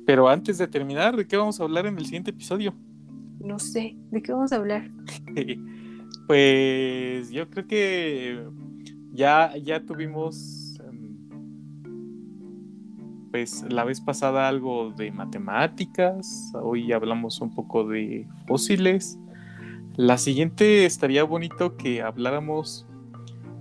Pero 0.09 0.27
antes 0.27 0.57
de 0.57 0.67
terminar, 0.67 1.15
¿de 1.15 1.27
qué 1.27 1.37
vamos 1.37 1.61
a 1.61 1.65
hablar 1.65 1.85
en 1.85 1.99
el 1.99 2.07
siguiente 2.07 2.31
episodio? 2.31 2.73
No 3.41 3.59
sé, 3.59 3.95
¿de 4.11 4.23
qué 4.23 4.33
vamos 4.33 4.53
a 4.53 4.57
hablar? 4.57 4.91
pues 6.27 7.31
yo 7.31 7.51
creo 7.51 7.67
que 7.67 8.43
ya, 9.13 9.55
ya 9.59 9.85
tuvimos 9.85 10.81
pues 13.31 13.67
la 13.69 13.85
vez 13.85 14.01
pasada 14.01 14.49
algo 14.49 14.93
de 14.93 15.13
matemáticas, 15.13 16.53
hoy 16.55 16.91
hablamos 16.93 17.43
un 17.43 17.55
poco 17.55 17.87
de 17.87 18.27
fósiles. 18.47 19.19
La 19.97 20.17
siguiente 20.17 20.87
estaría 20.87 21.23
bonito 21.23 21.77
que 21.77 22.01
habláramos 22.01 22.87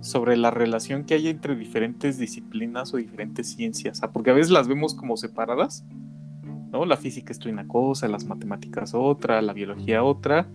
sobre 0.00 0.38
la 0.38 0.50
relación 0.50 1.04
que 1.04 1.12
hay 1.12 1.28
entre 1.28 1.56
diferentes 1.56 2.16
disciplinas 2.16 2.94
o 2.94 2.96
diferentes 2.96 3.48
ciencias, 3.48 4.02
ah, 4.02 4.12
porque 4.12 4.30
a 4.30 4.32
veces 4.32 4.50
las 4.50 4.66
vemos 4.66 4.94
como 4.94 5.18
separadas, 5.18 5.84
¿no? 6.70 6.84
La 6.84 6.96
física 6.96 7.32
es 7.32 7.44
una 7.46 7.66
cosa, 7.66 8.08
las 8.08 8.24
matemáticas 8.24 8.94
otra, 8.94 9.42
la 9.42 9.52
biología 9.52 10.02
otra, 10.02 10.48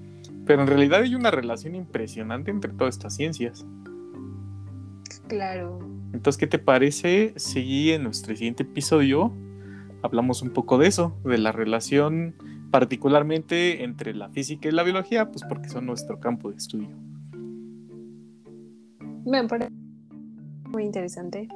pero 0.45 0.61
en 0.61 0.67
realidad 0.67 1.01
hay 1.01 1.15
una 1.15 1.31
relación 1.31 1.75
impresionante 1.75 2.51
entre 2.51 2.73
todas 2.73 2.95
estas 2.95 3.15
ciencias. 3.15 3.65
Claro. 5.27 5.79
Entonces, 6.13 6.39
¿qué 6.39 6.47
te 6.47 6.59
parece 6.59 7.33
si 7.37 7.91
en 7.91 8.03
nuestro 8.03 8.35
siguiente 8.35 8.63
episodio 8.63 9.33
hablamos 10.01 10.41
un 10.41 10.51
poco 10.51 10.77
de 10.77 10.87
eso, 10.87 11.17
de 11.23 11.37
la 11.37 11.51
relación 11.51 12.35
particularmente 12.71 13.83
entre 13.83 14.13
la 14.13 14.29
física 14.29 14.67
y 14.67 14.71
la 14.71 14.83
biología, 14.83 15.29
pues 15.29 15.43
porque 15.47 15.69
son 15.69 15.85
nuestro 15.85 16.19
campo 16.19 16.49
de 16.51 16.57
estudio? 16.57 16.89
Me 19.25 19.47
parece 19.47 19.71
muy 20.71 20.83
interesante. 20.83 21.47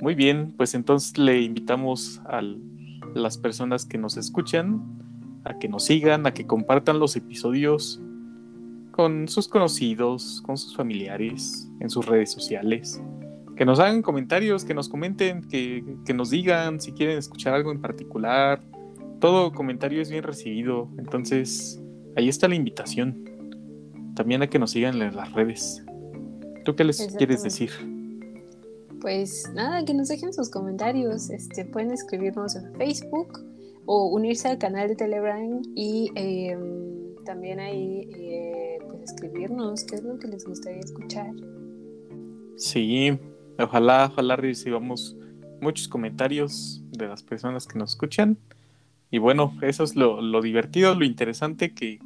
Muy 0.00 0.14
bien, 0.14 0.52
pues 0.56 0.74
entonces 0.74 1.18
le 1.18 1.40
invitamos 1.42 2.20
a 2.26 2.40
las 3.14 3.38
personas 3.38 3.84
que 3.84 3.98
nos 3.98 4.16
escuchan 4.16 4.82
a 5.44 5.58
que 5.58 5.68
nos 5.68 5.84
sigan, 5.84 6.26
a 6.26 6.34
que 6.34 6.46
compartan 6.46 6.98
los 6.98 7.16
episodios 7.16 8.00
con 8.90 9.28
sus 9.28 9.48
conocidos, 9.48 10.40
con 10.46 10.56
sus 10.56 10.76
familiares, 10.76 11.70
en 11.80 11.90
sus 11.90 12.06
redes 12.06 12.30
sociales. 12.30 13.02
Que 13.56 13.64
nos 13.64 13.78
hagan 13.78 14.02
comentarios, 14.02 14.64
que 14.64 14.74
nos 14.74 14.88
comenten, 14.88 15.42
que, 15.42 15.84
nos 16.14 16.30
digan 16.30 16.80
si 16.80 16.92
quieren 16.92 17.18
escuchar 17.18 17.54
algo 17.54 17.72
en 17.72 17.80
particular. 17.80 18.62
Todo 19.20 19.52
comentario 19.52 20.00
es 20.00 20.10
bien 20.10 20.22
recibido. 20.22 20.88
Entonces, 20.98 21.80
ahí 22.16 22.28
está 22.28 22.48
la 22.48 22.54
invitación. 22.54 23.30
También 24.14 24.42
a 24.42 24.46
que 24.48 24.58
nos 24.58 24.70
sigan 24.70 25.00
en 25.00 25.14
las 25.14 25.32
redes. 25.32 25.84
¿Tú 26.64 26.74
qué 26.74 26.84
les 26.84 27.14
quieres 27.16 27.42
decir? 27.42 27.70
Pues 29.04 29.52
nada, 29.52 29.84
que 29.84 29.92
nos 29.92 30.08
dejen 30.08 30.32
sus 30.32 30.48
comentarios. 30.48 31.28
Este, 31.28 31.66
pueden 31.66 31.90
escribirnos 31.90 32.56
en 32.56 32.74
Facebook 32.76 33.38
o 33.84 34.06
unirse 34.06 34.48
al 34.48 34.56
canal 34.56 34.88
de 34.88 34.96
Telegram 34.96 35.60
y 35.74 36.10
em, 36.14 37.14
también 37.26 37.60
ahí 37.60 38.08
eh, 38.16 38.78
escribirnos 39.02 39.84
qué 39.84 39.96
es 39.96 40.04
lo 40.04 40.18
que 40.18 40.28
les 40.28 40.46
gustaría 40.46 40.80
escuchar. 40.80 41.30
Sí, 42.56 43.18
ojalá, 43.58 44.08
ojalá 44.10 44.36
recibamos 44.36 45.18
muchos 45.60 45.86
comentarios 45.86 46.82
de 46.92 47.06
las 47.06 47.22
personas 47.22 47.66
que 47.66 47.78
nos 47.78 47.90
escuchan. 47.90 48.38
Y 49.10 49.18
bueno, 49.18 49.54
eso 49.60 49.84
es 49.84 49.96
lo, 49.96 50.40
divertido, 50.40 50.94
lo 50.94 51.04
interesante 51.04 51.74
que, 51.74 51.98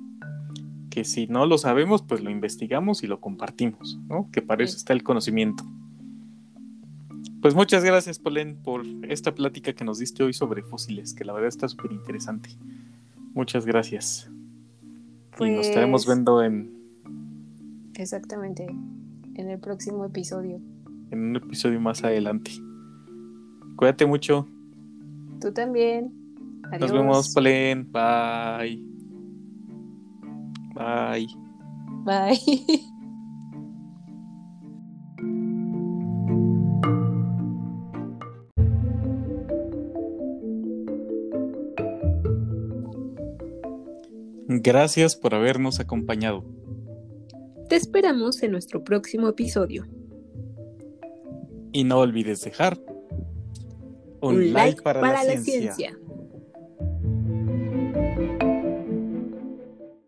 que 0.90 1.04
si 1.04 1.28
no 1.28 1.46
lo 1.46 1.58
sabemos, 1.58 2.02
pues 2.02 2.22
lo 2.22 2.30
investigamos 2.30 3.04
y 3.04 3.06
lo 3.06 3.20
compartimos, 3.20 4.00
¿no? 4.08 4.28
Que 4.32 4.42
para 4.42 4.64
eso 4.64 4.76
está 4.76 4.94
el 4.94 5.04
conocimiento. 5.04 5.62
Pues 7.40 7.54
muchas 7.54 7.84
gracias, 7.84 8.18
Polen, 8.18 8.56
por 8.56 8.84
esta 9.08 9.34
plática 9.34 9.72
que 9.72 9.84
nos 9.84 9.98
diste 9.98 10.22
hoy 10.24 10.32
sobre 10.32 10.62
fósiles, 10.62 11.14
que 11.14 11.24
la 11.24 11.32
verdad 11.32 11.48
está 11.48 11.68
súper 11.68 11.92
interesante. 11.92 12.50
Muchas 13.32 13.64
gracias. 13.64 14.30
Y 15.38 15.50
nos 15.50 15.66
estaremos 15.66 16.04
pues 16.04 16.16
viendo 16.16 16.42
en 16.42 16.78
Exactamente, 17.98 18.66
en 19.34 19.50
el 19.50 19.58
próximo 19.58 20.04
episodio. 20.04 20.60
En 21.10 21.30
un 21.30 21.36
episodio 21.36 21.80
más 21.80 22.04
adelante. 22.04 22.52
Cuídate 23.76 24.06
mucho. 24.06 24.48
Tú 25.40 25.52
también. 25.52 26.12
Nos 26.78 26.92
vemos, 26.92 27.34
Polen. 27.34 27.90
Bye. 27.90 28.82
Bye. 30.74 31.28
Bye. 32.04 32.82
Gracias 44.50 45.14
por 45.14 45.34
habernos 45.34 45.78
acompañado. 45.78 46.42
Te 47.68 47.76
esperamos 47.76 48.42
en 48.42 48.52
nuestro 48.52 48.82
próximo 48.82 49.28
episodio. 49.28 49.86
Y 51.70 51.84
no 51.84 51.98
olvides 51.98 52.40
dejar 52.40 52.80
un, 54.22 54.54
like, 54.54 54.80
para, 54.80 55.02
la 55.02 55.36
ciencia. 55.36 55.98